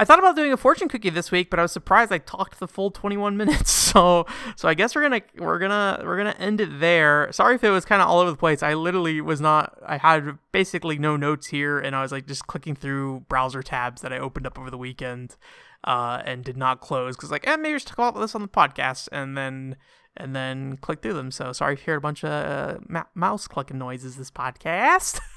I 0.00 0.04
thought 0.06 0.18
about 0.18 0.34
doing 0.34 0.50
a 0.50 0.56
fortune 0.56 0.88
cookie 0.88 1.10
this 1.10 1.30
week, 1.30 1.50
but 1.50 1.58
I 1.58 1.62
was 1.62 1.72
surprised 1.72 2.10
I 2.10 2.16
talked 2.16 2.58
the 2.58 2.66
full 2.66 2.90
21 2.90 3.36
minutes. 3.36 3.70
So, 3.70 4.24
so 4.56 4.66
I 4.66 4.72
guess 4.72 4.94
we're 4.94 5.02
gonna 5.02 5.20
we're 5.36 5.58
gonna 5.58 6.00
we're 6.04 6.16
gonna 6.16 6.36
end 6.38 6.60
it 6.60 6.80
there. 6.80 7.28
Sorry 7.32 7.56
if 7.56 7.64
it 7.64 7.68
was 7.68 7.84
kind 7.84 8.00
of 8.00 8.08
all 8.08 8.20
over 8.20 8.30
the 8.30 8.36
place. 8.36 8.62
I 8.62 8.72
literally 8.74 9.20
was 9.20 9.42
not. 9.42 9.76
I 9.84 9.98
had 9.98 10.38
basically 10.52 10.98
no 10.98 11.16
notes 11.16 11.48
here, 11.48 11.78
and 11.78 11.94
I 11.94 12.00
was 12.00 12.12
like 12.12 12.26
just 12.26 12.46
clicking 12.46 12.74
through 12.74 13.26
browser 13.28 13.62
tabs 13.62 14.00
that 14.00 14.12
I 14.12 14.18
opened 14.18 14.46
up 14.46 14.58
over 14.58 14.70
the 14.70 14.78
weekend, 14.78 15.36
uh, 15.84 16.22
and 16.24 16.44
did 16.44 16.56
not 16.56 16.80
close 16.80 17.16
because 17.16 17.30
like, 17.30 17.46
eh, 17.46 17.56
maybe 17.56 17.78
should 17.78 17.88
talk 17.88 17.98
about 17.98 18.20
this 18.20 18.34
on 18.34 18.40
the 18.42 18.48
podcast, 18.48 19.08
and 19.12 19.36
then 19.36 19.76
and 20.16 20.34
then 20.34 20.78
click 20.78 21.02
through 21.02 21.14
them. 21.14 21.30
So 21.30 21.52
sorry 21.52 21.74
if 21.74 21.80
you 21.80 21.92
heard 21.92 21.98
a 21.98 22.00
bunch 22.00 22.24
of 22.24 22.30
uh, 22.30 22.78
ma- 22.88 23.04
mouse 23.14 23.46
clicking 23.48 23.78
noises 23.78 24.16
this 24.16 24.30
podcast. 24.30 25.20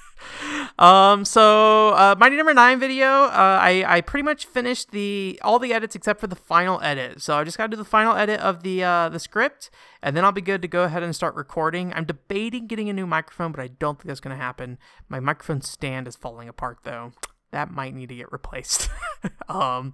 um 0.80 1.26
so 1.26 1.90
uh 1.90 2.16
mighty 2.18 2.36
number 2.36 2.54
nine 2.54 2.80
video 2.80 3.08
uh 3.08 3.60
i 3.62 3.84
i 3.88 4.02
pretty 4.02 4.24
much 4.24 4.46
finished 4.46 4.92
the 4.92 5.40
all 5.44 5.60
the 5.60 5.74
edits 5.74 5.96
except 5.96 6.20
for 6.20 6.28
the 6.28 6.36
final 6.36 6.82
edit 6.82 7.22
so 7.22 7.38
i 7.38 7.44
just 7.44 7.58
gotta 7.58 7.70
do 7.70 7.78
the 7.78 7.84
final 7.84 8.16
edit 8.16 8.40
of 8.40 8.64
the 8.64 8.84
uh 8.84 9.10
the 9.10 9.20
script 9.20 9.70
and 10.02 10.16
then 10.16 10.24
i'll 10.24 10.32
be 10.32 10.42
good 10.42 10.62
to 10.62 10.68
go 10.68 10.84
ahead 10.84 11.04
and 11.04 11.16
start 11.16 11.36
recording 11.36 11.94
i'm 11.94 12.06
debating 12.06 12.68
getting 12.68 12.90
a 12.90 12.94
new 12.94 13.08
microphone 13.08 13.52
but 13.52 13.62
i 13.62 13.68
don't 13.68 14.00
think 14.00 14.08
that's 14.08 14.20
gonna 14.20 14.36
happen 14.36 14.78
my 15.10 15.20
microphone 15.20 15.62
stand 15.62 16.08
is 16.08 16.16
falling 16.16 16.50
apart 16.50 16.80
though 16.84 17.12
that 17.54 17.72
might 17.72 17.96
need 17.96 18.10
to 18.10 18.16
get 18.16 18.32
replaced. 18.32 18.90
um, 19.48 19.94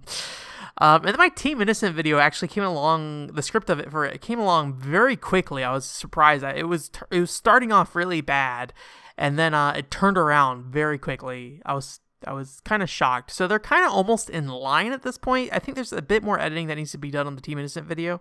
um, 0.78 1.02
and 1.02 1.08
then 1.08 1.18
my 1.18 1.28
Team 1.28 1.62
Innocent 1.62 1.94
video 1.94 2.18
actually 2.18 2.48
came 2.48 2.64
along. 2.64 3.28
The 3.28 3.42
script 3.42 3.70
of 3.70 3.78
it 3.78 3.90
for 3.90 4.04
it 4.04 4.20
came 4.20 4.40
along 4.40 4.74
very 4.74 5.14
quickly. 5.14 5.62
I 5.62 5.72
was 5.72 5.84
surprised. 5.84 6.42
It 6.42 6.66
was 6.66 6.90
it 7.10 7.20
was 7.20 7.30
starting 7.30 7.70
off 7.70 7.94
really 7.94 8.20
bad, 8.20 8.72
and 9.20 9.38
then 9.38 9.52
uh, 9.52 9.74
it 9.76 9.90
turned 9.90 10.16
around 10.16 10.64
very 10.64 10.98
quickly. 10.98 11.60
I 11.66 11.74
was 11.74 12.00
I 12.26 12.32
was 12.32 12.60
kind 12.64 12.82
of 12.82 12.90
shocked. 12.90 13.30
So 13.30 13.46
they're 13.46 13.58
kind 13.58 13.84
of 13.84 13.92
almost 13.92 14.28
in 14.28 14.48
line 14.48 14.92
at 14.92 15.02
this 15.02 15.16
point. 15.16 15.50
I 15.52 15.58
think 15.58 15.74
there's 15.74 15.92
a 15.92 16.02
bit 16.02 16.22
more 16.22 16.38
editing 16.40 16.66
that 16.66 16.76
needs 16.76 16.92
to 16.92 16.98
be 16.98 17.10
done 17.10 17.26
on 17.26 17.34
the 17.34 17.40
Team 17.40 17.58
Innocent 17.58 17.86
video. 17.86 18.20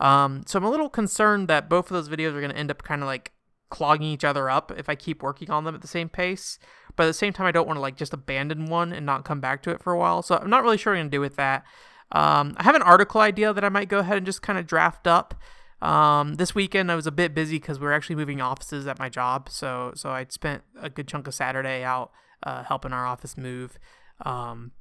Um, 0.00 0.42
so 0.46 0.58
I'm 0.58 0.64
a 0.64 0.70
little 0.70 0.88
concerned 0.88 1.48
that 1.48 1.68
both 1.68 1.90
of 1.90 1.94
those 1.94 2.08
videos 2.08 2.34
are 2.34 2.40
going 2.40 2.52
to 2.52 2.58
end 2.58 2.70
up 2.70 2.82
kind 2.82 3.02
of 3.02 3.06
like 3.06 3.32
clogging 3.70 4.08
each 4.08 4.24
other 4.24 4.50
up 4.50 4.72
if 4.76 4.88
I 4.88 4.94
keep 4.94 5.22
working 5.22 5.50
on 5.50 5.64
them 5.64 5.74
at 5.74 5.82
the 5.82 5.88
same 5.88 6.08
pace. 6.08 6.58
But 6.96 7.04
at 7.04 7.06
the 7.06 7.14
same 7.14 7.32
time, 7.32 7.46
I 7.46 7.52
don't 7.52 7.66
want 7.66 7.76
to 7.76 7.82
like 7.82 7.96
just 7.96 8.14
abandon 8.14 8.66
one 8.66 8.92
and 8.92 9.06
not 9.06 9.24
come 9.24 9.40
back 9.40 9.62
to 9.62 9.70
it 9.70 9.82
for 9.82 9.92
a 9.92 9.98
while. 9.98 10.22
So 10.22 10.36
I'm 10.36 10.50
not 10.50 10.62
really 10.62 10.78
sure 10.78 10.92
what 10.92 10.98
I'm 10.98 11.02
going 11.04 11.10
to 11.10 11.16
do 11.16 11.20
with 11.20 11.36
that. 11.36 11.64
Um, 12.12 12.54
I 12.56 12.62
have 12.64 12.74
an 12.74 12.82
article 12.82 13.20
idea 13.20 13.52
that 13.52 13.64
I 13.64 13.68
might 13.68 13.88
go 13.88 13.98
ahead 13.98 14.16
and 14.16 14.26
just 14.26 14.42
kind 14.42 14.58
of 14.58 14.66
draft 14.66 15.06
up. 15.06 15.34
Um, 15.80 16.34
this 16.34 16.54
weekend 16.54 16.90
I 16.90 16.96
was 16.96 17.06
a 17.06 17.12
bit 17.12 17.34
busy 17.34 17.58
because 17.58 17.78
we 17.78 17.86
are 17.86 17.92
actually 17.92 18.16
moving 18.16 18.40
offices 18.40 18.86
at 18.86 18.98
my 18.98 19.08
job, 19.08 19.48
so 19.48 19.92
so 19.94 20.10
I 20.10 20.26
spent 20.28 20.62
a 20.80 20.90
good 20.90 21.06
chunk 21.06 21.26
of 21.26 21.34
Saturday 21.34 21.84
out 21.84 22.10
uh, 22.42 22.64
helping 22.64 22.92
our 22.92 23.06
office 23.06 23.36
move. 23.36 23.78
Um, 24.24 24.72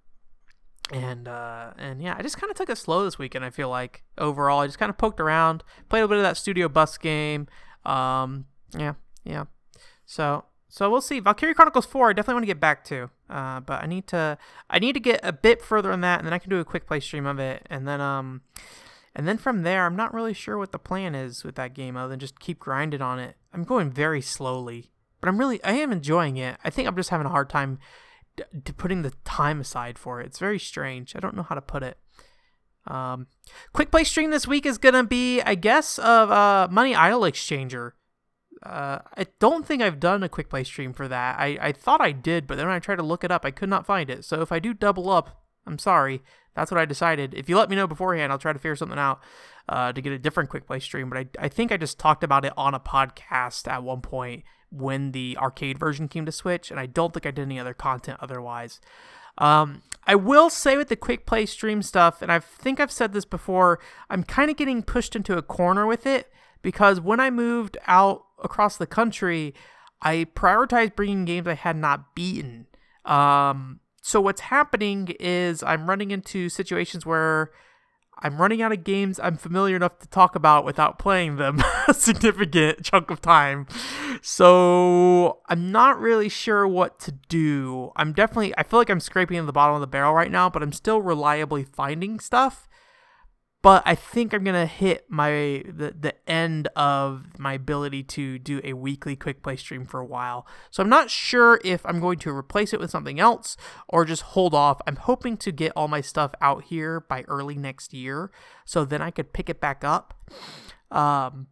and 0.91 1.27
uh, 1.27 1.71
and 1.77 2.01
yeah, 2.01 2.15
I 2.17 2.21
just 2.21 2.37
kind 2.37 2.49
of 2.49 2.57
took 2.57 2.69
it 2.69 2.77
slow 2.77 3.03
this 3.03 3.19
weekend. 3.19 3.45
I 3.45 3.49
feel 3.49 3.69
like 3.69 4.03
overall, 4.17 4.61
I 4.61 4.67
just 4.67 4.79
kind 4.79 4.89
of 4.89 4.97
poked 4.97 5.19
around, 5.19 5.63
played 5.89 6.01
a 6.01 6.07
bit 6.07 6.17
of 6.17 6.23
that 6.23 6.37
Studio 6.37 6.69
Busk 6.69 7.01
game. 7.01 7.47
Um, 7.85 8.45
yeah, 8.75 8.93
yeah. 9.23 9.45
So 10.05 10.45
so 10.69 10.89
we'll 10.89 11.01
see. 11.01 11.19
Valkyria 11.19 11.55
Chronicles 11.55 11.85
4, 11.85 12.09
I 12.09 12.13
definitely 12.13 12.35
want 12.35 12.43
to 12.43 12.47
get 12.47 12.59
back 12.59 12.83
to. 12.85 13.09
Uh, 13.29 13.59
but 13.59 13.81
I 13.83 13.87
need 13.87 14.07
to 14.07 14.37
I 14.69 14.79
need 14.79 14.93
to 14.93 14.99
get 14.99 15.19
a 15.23 15.33
bit 15.33 15.61
further 15.61 15.91
on 15.91 16.01
that 16.01 16.19
and 16.19 16.25
then 16.25 16.33
I 16.33 16.39
can 16.39 16.49
do 16.49 16.59
a 16.59 16.65
quick 16.65 16.87
play 16.87 16.99
stream 16.99 17.25
of 17.25 17.39
it. 17.39 17.65
And 17.69 17.87
then 17.87 18.01
um 18.01 18.41
and 19.17 19.27
then 19.27 19.37
from 19.37 19.63
there 19.63 19.85
I'm 19.85 19.95
not 19.97 20.13
really 20.13 20.33
sure 20.33 20.57
what 20.57 20.71
the 20.71 20.79
plan 20.79 21.15
is 21.15 21.43
with 21.43 21.55
that 21.55 21.73
game 21.73 21.97
other 21.97 22.09
than 22.09 22.19
just 22.19 22.39
keep 22.39 22.59
grinding 22.59 23.01
on 23.01 23.19
it. 23.19 23.35
I'm 23.51 23.65
going 23.65 23.91
very 23.91 24.21
slowly. 24.21 24.91
But 25.19 25.27
I'm 25.27 25.39
really 25.39 25.61
I 25.63 25.73
am 25.73 25.91
enjoying 25.91 26.37
it. 26.37 26.57
I 26.63 26.69
think 26.69 26.87
I'm 26.87 26.95
just 26.95 27.09
having 27.09 27.25
a 27.25 27.31
hard 27.31 27.49
time 27.49 27.79
d- 28.37 28.73
putting 28.77 29.01
the 29.01 29.13
time 29.25 29.59
aside 29.59 29.97
for 29.97 30.21
it. 30.21 30.27
It's 30.27 30.39
very 30.39 30.59
strange. 30.59 31.15
I 31.15 31.19
don't 31.19 31.35
know 31.35 31.43
how 31.43 31.55
to 31.55 31.61
put 31.61 31.83
it. 31.83 31.97
Um, 32.85 33.27
quick 33.73 33.91
play 33.91 34.03
stream 34.03 34.31
this 34.31 34.47
week 34.47 34.65
is 34.65 34.77
gonna 34.77 35.03
be, 35.03 35.41
I 35.41 35.55
guess, 35.55 35.97
of 35.99 36.31
uh, 36.31 36.67
Money 36.71 36.95
Idol 36.95 37.21
Exchanger. 37.21 37.93
Uh, 38.63 38.99
I 39.15 39.25
don't 39.39 39.65
think 39.65 39.81
I've 39.81 39.99
done 39.99 40.23
a 40.23 40.29
quick 40.29 40.49
play 40.49 40.63
stream 40.63 40.93
for 40.93 41.07
that. 41.07 41.39
I, 41.39 41.57
I 41.61 41.71
thought 41.71 42.01
I 42.01 42.11
did, 42.11 42.47
but 42.47 42.57
then 42.57 42.67
when 42.67 42.75
I 42.75 42.79
tried 42.79 42.95
to 42.95 43.03
look 43.03 43.23
it 43.23 43.31
up, 43.31 43.45
I 43.45 43.51
could 43.51 43.69
not 43.69 43.85
find 43.85 44.09
it. 44.09 44.23
So 44.25 44.41
if 44.41 44.51
I 44.51 44.59
do 44.59 44.73
double 44.73 45.09
up, 45.09 45.43
I'm 45.65 45.77
sorry. 45.77 46.21
That's 46.57 46.71
what 46.71 46.79
I 46.79 46.85
decided. 46.85 47.35
If 47.35 47.47
you 47.49 47.55
let 47.55 47.69
me 47.69 47.75
know 47.75 47.85
beforehand, 47.85 48.31
I'll 48.31 48.39
try 48.39 48.51
to 48.51 48.57
figure 48.57 48.75
something 48.75 48.97
out 48.97 49.21
uh, 49.69 49.93
to 49.93 50.01
get 50.01 50.11
a 50.11 50.17
different 50.17 50.49
quick 50.49 50.65
play 50.65 50.79
stream. 50.79 51.07
But 51.07 51.19
I, 51.19 51.27
I 51.45 51.49
think 51.49 51.71
I 51.71 51.77
just 51.77 51.99
talked 51.99 52.23
about 52.23 52.45
it 52.45 52.53
on 52.57 52.73
a 52.73 52.79
podcast 52.79 53.67
at 53.67 53.83
one 53.83 54.01
point 54.01 54.43
when 54.71 55.11
the 55.11 55.37
arcade 55.39 55.77
version 55.77 56.07
came 56.07 56.25
to 56.25 56.31
Switch, 56.31 56.71
and 56.71 56.79
I 56.79 56.87
don't 56.87 57.13
think 57.13 57.27
I 57.27 57.31
did 57.31 57.43
any 57.43 57.59
other 57.59 57.75
content 57.75 58.17
otherwise. 58.23 58.81
Um, 59.37 59.83
I 60.07 60.15
will 60.15 60.49
say 60.49 60.77
with 60.77 60.89
the 60.89 60.95
quick 60.95 61.27
play 61.27 61.45
stream 61.45 61.83
stuff, 61.83 62.23
and 62.23 62.31
I 62.31 62.39
think 62.39 62.79
I've 62.79 62.91
said 62.91 63.13
this 63.13 63.23
before, 63.23 63.79
I'm 64.09 64.23
kind 64.23 64.49
of 64.49 64.57
getting 64.57 64.81
pushed 64.81 65.15
into 65.15 65.37
a 65.37 65.43
corner 65.43 65.85
with 65.85 66.07
it 66.07 66.33
because 66.63 66.99
when 66.99 67.19
I 67.19 67.29
moved 67.29 67.77
out 67.85 68.25
across 68.43 68.77
the 68.77 68.87
country, 68.87 69.53
I 70.01 70.25
prioritized 70.33 70.95
bringing 70.95 71.25
games 71.25 71.47
I 71.47 71.53
had 71.53 71.75
not 71.75 72.15
beaten. 72.15 72.65
Um, 73.05 73.79
so 74.07 74.21
what's 74.21 74.39
happening 74.39 75.13
is 75.19 75.61
I'm 75.61 75.89
running 75.89 76.11
into 76.11 76.47
situations 76.47 77.05
where 77.05 77.51
I'm 78.19 78.39
running 78.39 78.61
out 78.61 78.71
of 78.71 78.85
games 78.85 79.19
I'm 79.21 79.35
familiar 79.35 79.75
enough 79.75 79.99
to 79.99 80.07
talk 80.07 80.33
about 80.33 80.63
without 80.63 80.97
playing 80.97 81.35
them 81.35 81.61
a 81.89 81.93
significant 81.93 82.85
chunk 82.85 83.11
of 83.11 83.19
time. 83.19 83.67
So 84.21 85.39
I'm 85.49 85.73
not 85.73 85.99
really 85.99 86.29
sure 86.29 86.65
what 86.65 87.01
to 87.01 87.11
do. 87.11 87.91
I'm 87.97 88.13
definitely 88.13 88.57
I 88.57 88.63
feel 88.63 88.79
like 88.79 88.89
I'm 88.89 89.01
scraping 89.01 89.35
in 89.35 89.45
the 89.45 89.51
bottom 89.51 89.75
of 89.75 89.81
the 89.81 89.87
barrel 89.87 90.13
right 90.13 90.31
now, 90.31 90.49
but 90.49 90.63
I'm 90.63 90.71
still 90.71 91.01
reliably 91.01 91.65
finding 91.65 92.21
stuff. 92.21 92.69
But 93.67 93.83
I 93.85 93.95
think 93.95 94.33
I'm 94.33 94.45
gonna 94.45 94.65
hit 94.65 95.07
my 95.09 95.61
the 95.67 95.93
the 95.99 96.13
end 96.25 96.69
of 96.77 97.37
my 97.37 97.51
ability 97.51 98.01
to 98.03 98.39
do 98.39 98.61
a 98.63 98.71
weekly 98.71 99.17
quick 99.17 99.43
play 99.43 99.57
stream 99.57 99.85
for 99.85 99.99
a 99.99 100.05
while. 100.05 100.47
So 100.71 100.81
I'm 100.81 100.87
not 100.87 101.09
sure 101.09 101.59
if 101.65 101.85
I'm 101.85 101.99
going 101.99 102.17
to 102.19 102.29
replace 102.29 102.71
it 102.71 102.79
with 102.79 102.89
something 102.89 103.19
else 103.19 103.57
or 103.89 104.05
just 104.05 104.21
hold 104.21 104.53
off. 104.53 104.79
I'm 104.87 104.95
hoping 104.95 105.35
to 105.35 105.51
get 105.51 105.73
all 105.75 105.89
my 105.89 105.99
stuff 105.99 106.31
out 106.39 106.63
here 106.63 107.01
by 107.01 107.23
early 107.23 107.55
next 107.55 107.93
year, 107.93 108.31
so 108.63 108.85
then 108.85 109.01
I 109.01 109.11
could 109.11 109.33
pick 109.33 109.49
it 109.49 109.59
back 109.59 109.83
up. 109.83 110.13
Um, 110.89 111.47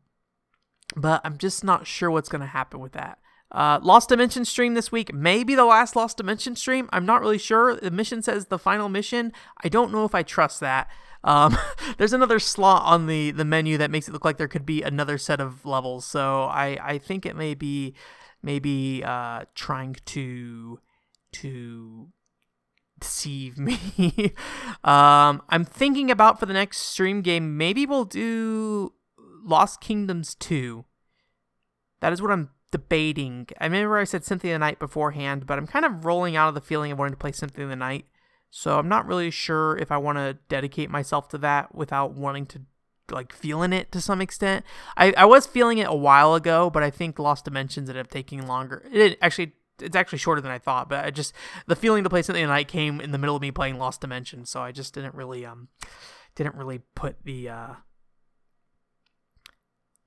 but 0.95 1.19
I'm 1.25 1.37
just 1.37 1.65
not 1.65 1.85
sure 1.85 2.09
what's 2.09 2.29
gonna 2.29 2.45
happen 2.45 2.79
with 2.79 2.93
that. 2.93 3.19
Uh, 3.51 3.79
Lost 3.83 4.07
Dimension 4.07 4.45
stream 4.45 4.73
this 4.73 4.89
week. 4.89 5.13
Maybe 5.13 5.53
the 5.53 5.65
last 5.65 5.97
Lost 5.97 6.15
Dimension 6.15 6.55
stream. 6.55 6.87
I'm 6.93 7.05
not 7.05 7.19
really 7.19 7.37
sure. 7.37 7.75
The 7.75 7.91
mission 7.91 8.21
says 8.21 8.45
the 8.45 8.57
final 8.57 8.87
mission. 8.87 9.33
I 9.65 9.67
don't 9.67 9.91
know 9.91 10.05
if 10.05 10.15
I 10.15 10.23
trust 10.23 10.61
that. 10.61 10.89
Um, 11.25 11.57
there's 11.97 12.13
another 12.13 12.39
slot 12.39 12.83
on 12.85 13.07
the, 13.07 13.31
the 13.31 13.43
menu 13.43 13.77
that 13.77 13.91
makes 13.91 14.07
it 14.07 14.13
look 14.13 14.23
like 14.23 14.37
there 14.37 14.47
could 14.47 14.65
be 14.65 14.81
another 14.81 15.17
set 15.17 15.41
of 15.41 15.65
levels. 15.65 16.05
So 16.05 16.43
I, 16.43 16.77
I 16.81 16.97
think 16.99 17.25
it 17.25 17.35
may 17.35 17.53
be 17.53 17.93
maybe 18.41 19.03
uh, 19.03 19.45
trying 19.55 19.97
to 20.05 20.79
to 21.33 22.07
deceive 22.97 23.57
me. 23.57 24.33
um, 24.85 25.41
I'm 25.49 25.65
thinking 25.65 26.09
about 26.09 26.39
for 26.39 26.45
the 26.45 26.53
next 26.53 26.77
stream 26.77 27.21
game. 27.21 27.57
Maybe 27.57 27.85
we'll 27.85 28.05
do 28.05 28.93
Lost 29.43 29.81
Kingdoms 29.81 30.35
2. 30.35 30.85
That 31.99 32.13
is 32.13 32.21
what 32.21 32.31
I'm 32.31 32.51
debating. 32.71 33.47
I 33.59 33.65
remember 33.65 33.97
I 33.97 34.03
said 34.05 34.23
of 34.31 34.41
the 34.41 34.59
Night 34.59 34.79
beforehand, 34.79 35.45
but 35.45 35.57
I'm 35.57 35.67
kind 35.67 35.85
of 35.85 36.05
rolling 36.05 36.35
out 36.35 36.49
of 36.49 36.55
the 36.55 36.61
feeling 36.61 36.91
of 36.91 36.99
wanting 36.99 37.13
to 37.13 37.17
play 37.17 37.31
of 37.63 37.69
the 37.69 37.75
Night. 37.75 38.05
So 38.57 38.79
I'm 38.79 38.87
not 38.87 39.05
really 39.05 39.31
sure 39.31 39.77
if 39.77 39.91
I 39.91 39.97
want 39.97 40.17
to 40.17 40.37
dedicate 40.47 40.89
myself 40.89 41.27
to 41.29 41.37
that 41.39 41.75
without 41.75 42.13
wanting 42.13 42.45
to 42.45 42.61
like 43.11 43.33
feeling 43.33 43.73
it 43.73 43.91
to 43.91 43.99
some 43.99 44.21
extent. 44.21 44.63
I, 44.95 45.11
I 45.17 45.25
was 45.25 45.45
feeling 45.45 45.79
it 45.79 45.89
a 45.89 45.93
while 45.93 46.35
ago, 46.35 46.69
but 46.69 46.81
I 46.81 46.89
think 46.89 47.19
Lost 47.19 47.43
Dimensions 47.43 47.89
ended 47.89 48.05
up 48.05 48.09
taking 48.09 48.47
longer. 48.47 48.87
It 48.93 49.17
actually 49.21 49.55
it's 49.81 49.95
actually 49.97 50.19
shorter 50.19 50.39
than 50.39 50.53
I 50.53 50.57
thought, 50.57 50.87
but 50.87 51.03
I 51.03 51.11
just 51.11 51.33
the 51.67 51.75
feeling 51.75 52.05
to 52.05 52.09
play 52.09 52.21
something 52.21 52.41
tonight 52.41 52.69
came 52.69 53.01
in 53.01 53.11
the 53.11 53.17
middle 53.17 53.35
of 53.35 53.41
me 53.41 53.51
playing 53.51 53.77
Lost 53.77 53.99
Dimensions, 53.99 54.49
so 54.51 54.61
I 54.61 54.71
just 54.71 54.93
didn't 54.93 55.15
really 55.15 55.45
um 55.45 55.67
didn't 56.35 56.55
really 56.55 56.79
put 56.95 57.25
the 57.25 57.49
uh 57.49 57.73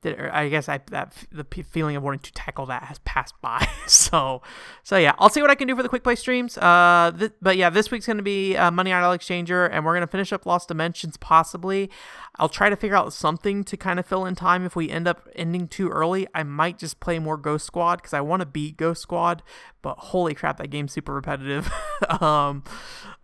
did, 0.03 0.21
I 0.21 0.49
guess 0.49 0.69
I 0.69 0.79
that 0.91 1.13
the 1.33 1.45
feeling 1.65 1.97
of 1.97 2.03
wanting 2.03 2.21
to 2.21 2.33
tackle 2.33 2.67
that 2.67 2.85
has 2.85 2.99
passed 3.01 3.35
by. 3.43 3.69
so, 3.87 4.43
so 4.83 4.97
yeah, 4.97 5.15
I'll 5.19 5.29
see 5.29 5.41
what 5.41 5.51
I 5.51 5.55
can 5.55 5.67
do 5.67 5.75
for 5.75 5.83
the 5.83 5.89
quick 5.89 6.05
play 6.05 6.15
streams. 6.15 6.57
Uh, 6.57 7.13
th- 7.19 7.33
but 7.43 7.57
yeah, 7.57 7.71
this 7.71 7.91
week's 7.91 8.07
gonna 8.07 8.23
be 8.23 8.57
uh, 8.57 8.71
Money 8.71 8.93
Idol 8.93 9.11
Exchanger, 9.11 9.69
and 9.73 9.85
we're 9.85 9.95
gonna 9.95 10.07
finish 10.07 10.33
up 10.33 10.47
Lost 10.47 10.69
Dimensions 10.69 11.17
possibly. 11.17 11.91
I'll 12.37 12.49
try 12.49 12.71
to 12.71 12.77
figure 12.77 12.97
out 12.97 13.13
something 13.13 13.65
to 13.65 13.77
kind 13.77 13.99
of 13.99 14.07
fill 14.07 14.25
in 14.25 14.37
time 14.37 14.65
if 14.65 14.77
we 14.77 14.89
end 14.89 15.09
up 15.09 15.29
ending 15.35 15.67
too 15.67 15.89
early. 15.89 16.29
I 16.35 16.45
might 16.45 16.79
just 16.79 17.01
play 17.01 17.19
more 17.19 17.37
Ghost 17.37 17.67
Squad 17.67 17.97
because 17.97 18.15
I 18.15 18.21
want 18.21 18.41
to 18.41 18.47
beat 18.47 18.77
Ghost 18.77 19.03
Squad, 19.03 19.43
but 19.83 19.99
holy 19.99 20.35
crap, 20.35 20.59
that 20.59 20.69
game's 20.71 20.93
super 20.93 21.15
repetitive. 21.15 21.71
um, 22.21 22.65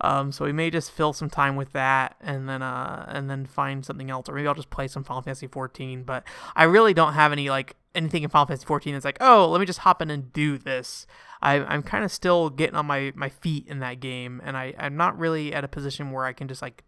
um, 0.01 0.33
so 0.33 0.45
we 0.45 0.53
may 0.53 0.71
just 0.71 0.91
fill 0.91 1.13
some 1.13 1.31
time 1.31 1.57
with 1.57 1.73
that 1.73 2.17
and 2.21 2.49
then 2.49 2.63
uh 2.63 3.07
and 3.09 3.31
then 3.31 3.47
find 3.47 3.85
something 3.85 4.11
else, 4.11 4.29
or 4.29 4.35
maybe 4.35 4.49
I'll 4.49 4.55
just 4.55 4.71
play 4.71 4.89
some 4.89 5.05
Final 5.05 5.23
Fantasy 5.23 5.47
14. 5.47 6.05
But 6.05 6.25
I 6.55 6.65
really 6.65 6.95
don't 6.95 7.15
have 7.15 7.33
any 7.33 7.51
like 7.51 7.77
anything 7.95 8.23
in 8.23 8.31
Final 8.31 8.47
Fantasy 8.47 8.67
14 8.67 8.95
that's 8.95 9.05
like, 9.05 9.19
oh, 9.21 9.49
let 9.49 9.61
me 9.61 9.67
just 9.67 9.81
hop 9.81 10.03
in 10.03 10.11
and 10.11 10.33
do 10.33 10.59
this. 10.59 11.07
I, 11.41 11.57
I'm 11.57 11.83
kind 11.83 12.05
of 12.05 12.11
still 12.11 12.49
getting 12.51 12.75
on 12.75 12.87
my, 12.87 13.13
my 13.15 13.29
feet 13.29 13.67
in 13.69 13.81
that 13.81 14.01
game, 14.01 14.41
and 14.45 14.57
I, 14.57 14.73
I'm 14.79 14.97
not 14.97 15.19
really 15.19 15.53
at 15.53 15.63
a 15.63 15.69
position 15.69 16.11
where 16.11 16.25
I 16.25 16.33
can 16.33 16.49
just 16.49 16.63
like 16.63 16.85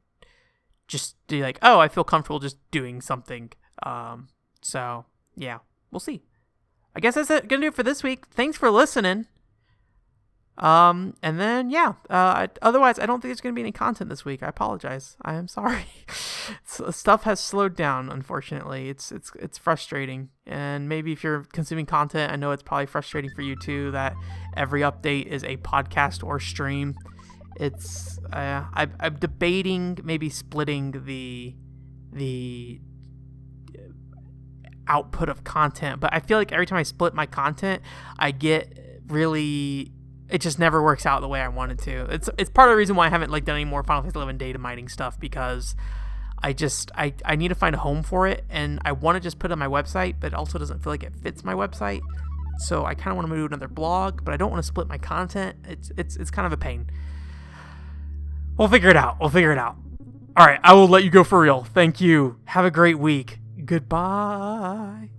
just 0.88 1.16
be 1.26 1.42
like, 1.42 1.59
oh, 1.62 1.79
I 1.79 1.88
feel 1.88 2.05
comfortable 2.05 2.38
just 2.38 2.59
doing 2.70 3.00
something. 3.00 3.52
Um, 3.83 4.29
so 4.62 5.05
yeah, 5.37 5.59
we'll 5.90 6.00
see. 6.00 6.22
I 6.94 7.00
guess 7.00 7.14
that's 7.14 7.31
it. 7.31 7.48
Gonna 7.48 7.62
do 7.62 7.68
it 7.68 7.74
for 7.74 7.83
this 7.83 8.02
week. 8.02 8.26
Thanks 8.26 8.57
for 8.57 8.70
listening. 8.70 9.26
Um, 10.59 11.14
and 11.23 11.38
then 11.38 11.71
yeah. 11.71 11.95
Uh, 12.09 12.14
I, 12.47 12.49
otherwise, 12.62 12.99
I 12.99 13.07
don't 13.07 13.21
think 13.21 13.31
there's 13.31 13.40
gonna 13.40 13.55
be 13.55 13.61
any 13.61 13.73
content 13.73 14.11
this 14.11 14.25
week. 14.25 14.42
I 14.42 14.49
apologize. 14.49 15.16
I 15.23 15.35
am 15.35 15.49
sorry. 15.49 15.87
Stuff 16.64 17.25
has 17.25 17.40
slowed 17.40 17.77
down. 17.77 18.11
Unfortunately, 18.11 18.88
it's 18.88 19.12
it's 19.12 19.33
it's 19.38 19.59
frustrating. 19.59 20.31
And 20.47 20.88
maybe 20.88 21.12
if 21.12 21.23
you're 21.25 21.45
consuming 21.53 21.87
content, 21.87 22.33
I 22.33 22.37
know 22.37 22.53
it's 22.53 22.62
probably 22.62 22.87
frustrating 22.87 23.31
for 23.35 23.42
you 23.42 23.57
too. 23.57 23.90
That 23.90 24.14
every 24.57 24.81
update 24.81 25.27
is 25.27 25.42
a 25.45 25.57
podcast 25.59 26.25
or 26.25 26.40
stream 26.40 26.97
it's 27.59 28.19
uh, 28.33 28.64
I, 28.73 28.88
I'm 29.01 29.16
debating 29.16 29.99
maybe 30.05 30.29
splitting 30.29 31.05
the 31.07 31.55
the 32.12 32.81
output 34.88 35.29
of 35.29 35.42
content, 35.42 36.01
but 36.01 36.12
I 36.12 36.21
feel 36.21 36.38
like 36.38 36.53
every 36.53 36.66
time 36.66 36.79
I 36.79 36.85
split 36.85 37.14
my 37.14 37.27
content, 37.27 37.83
I 38.19 38.31
get 38.31 39.01
really 39.09 39.92
it 40.29 40.41
just 40.41 40.59
never 40.59 40.83
works 40.83 41.07
out 41.07 41.21
the 41.21 41.29
way 41.29 41.41
I 41.41 41.49
wanted 41.49 41.79
to. 41.81 42.07
It's 42.11 42.29
it's 42.39 42.51
part 42.51 42.69
of 42.69 42.73
the 42.73 42.77
reason 42.77 42.97
why 42.97 43.07
I 43.07 43.11
haven't 43.11 43.31
like 43.31 43.45
done 43.45 43.57
any 43.57 43.65
more 43.65 43.83
Final 43.83 44.03
Fantasy 44.03 44.19
11 44.19 44.39
data 44.39 44.59
mining 44.59 44.89
stuff 44.89 45.19
because 45.19 45.75
I 46.43 46.53
just 46.53 46.91
I, 46.95 47.15
I 47.25 47.37
need 47.37 47.49
to 47.49 47.55
find 47.55 47.75
a 47.75 47.79
home 47.79 48.03
for 48.03 48.27
it 48.27 48.45
and 48.51 48.81
I 48.85 48.93
want 48.93 49.17
to 49.17 49.21
just 49.21 49.39
put 49.39 49.51
it 49.51 49.53
on 49.53 49.59
my 49.59 49.67
website, 49.67 50.17
but 50.21 50.29
it 50.29 50.35
also 50.35 50.59
doesn't 50.59 50.83
feel 50.83 50.93
like 50.93 51.03
it 51.03 51.15
fits 51.15 51.45
my 51.45 51.55
website. 51.55 52.01
So 52.59 52.85
I 52.85 52.95
kind 52.95 53.09
of 53.09 53.17
want 53.17 53.29
to 53.29 53.35
move 53.35 53.51
to 53.51 53.55
another 53.55 53.69
blog, 53.69 54.25
but 54.25 54.33
I 54.33 54.37
don't 54.37 54.51
want 54.51 54.62
to 54.62 54.67
split 54.67 54.89
my 54.89 54.99
content. 54.99 55.57
It's 55.65 55.93
it's 55.97 56.17
it's 56.17 56.31
kind 56.31 56.47
of 56.47 56.53
a 56.53 56.57
pain. 56.57 56.91
We'll 58.57 58.69
figure 58.69 58.89
it 58.89 58.97
out. 58.97 59.21
We'll 59.21 59.31
figure 59.31 59.53
it 59.53 59.59
out. 59.59 59.77
All 60.37 60.47
right, 60.47 60.61
I 60.62 60.75
will 60.75 60.89
let 60.89 61.05
you 61.05 61.11
go 61.11 61.25
for 61.25 61.41
real. 61.41 61.65
Thank 61.65 62.01
you. 62.01 62.39
Have 62.47 62.65
a 62.65 62.71
great 62.71 62.99
week. 62.99 63.39
Goodbye. 63.65 65.11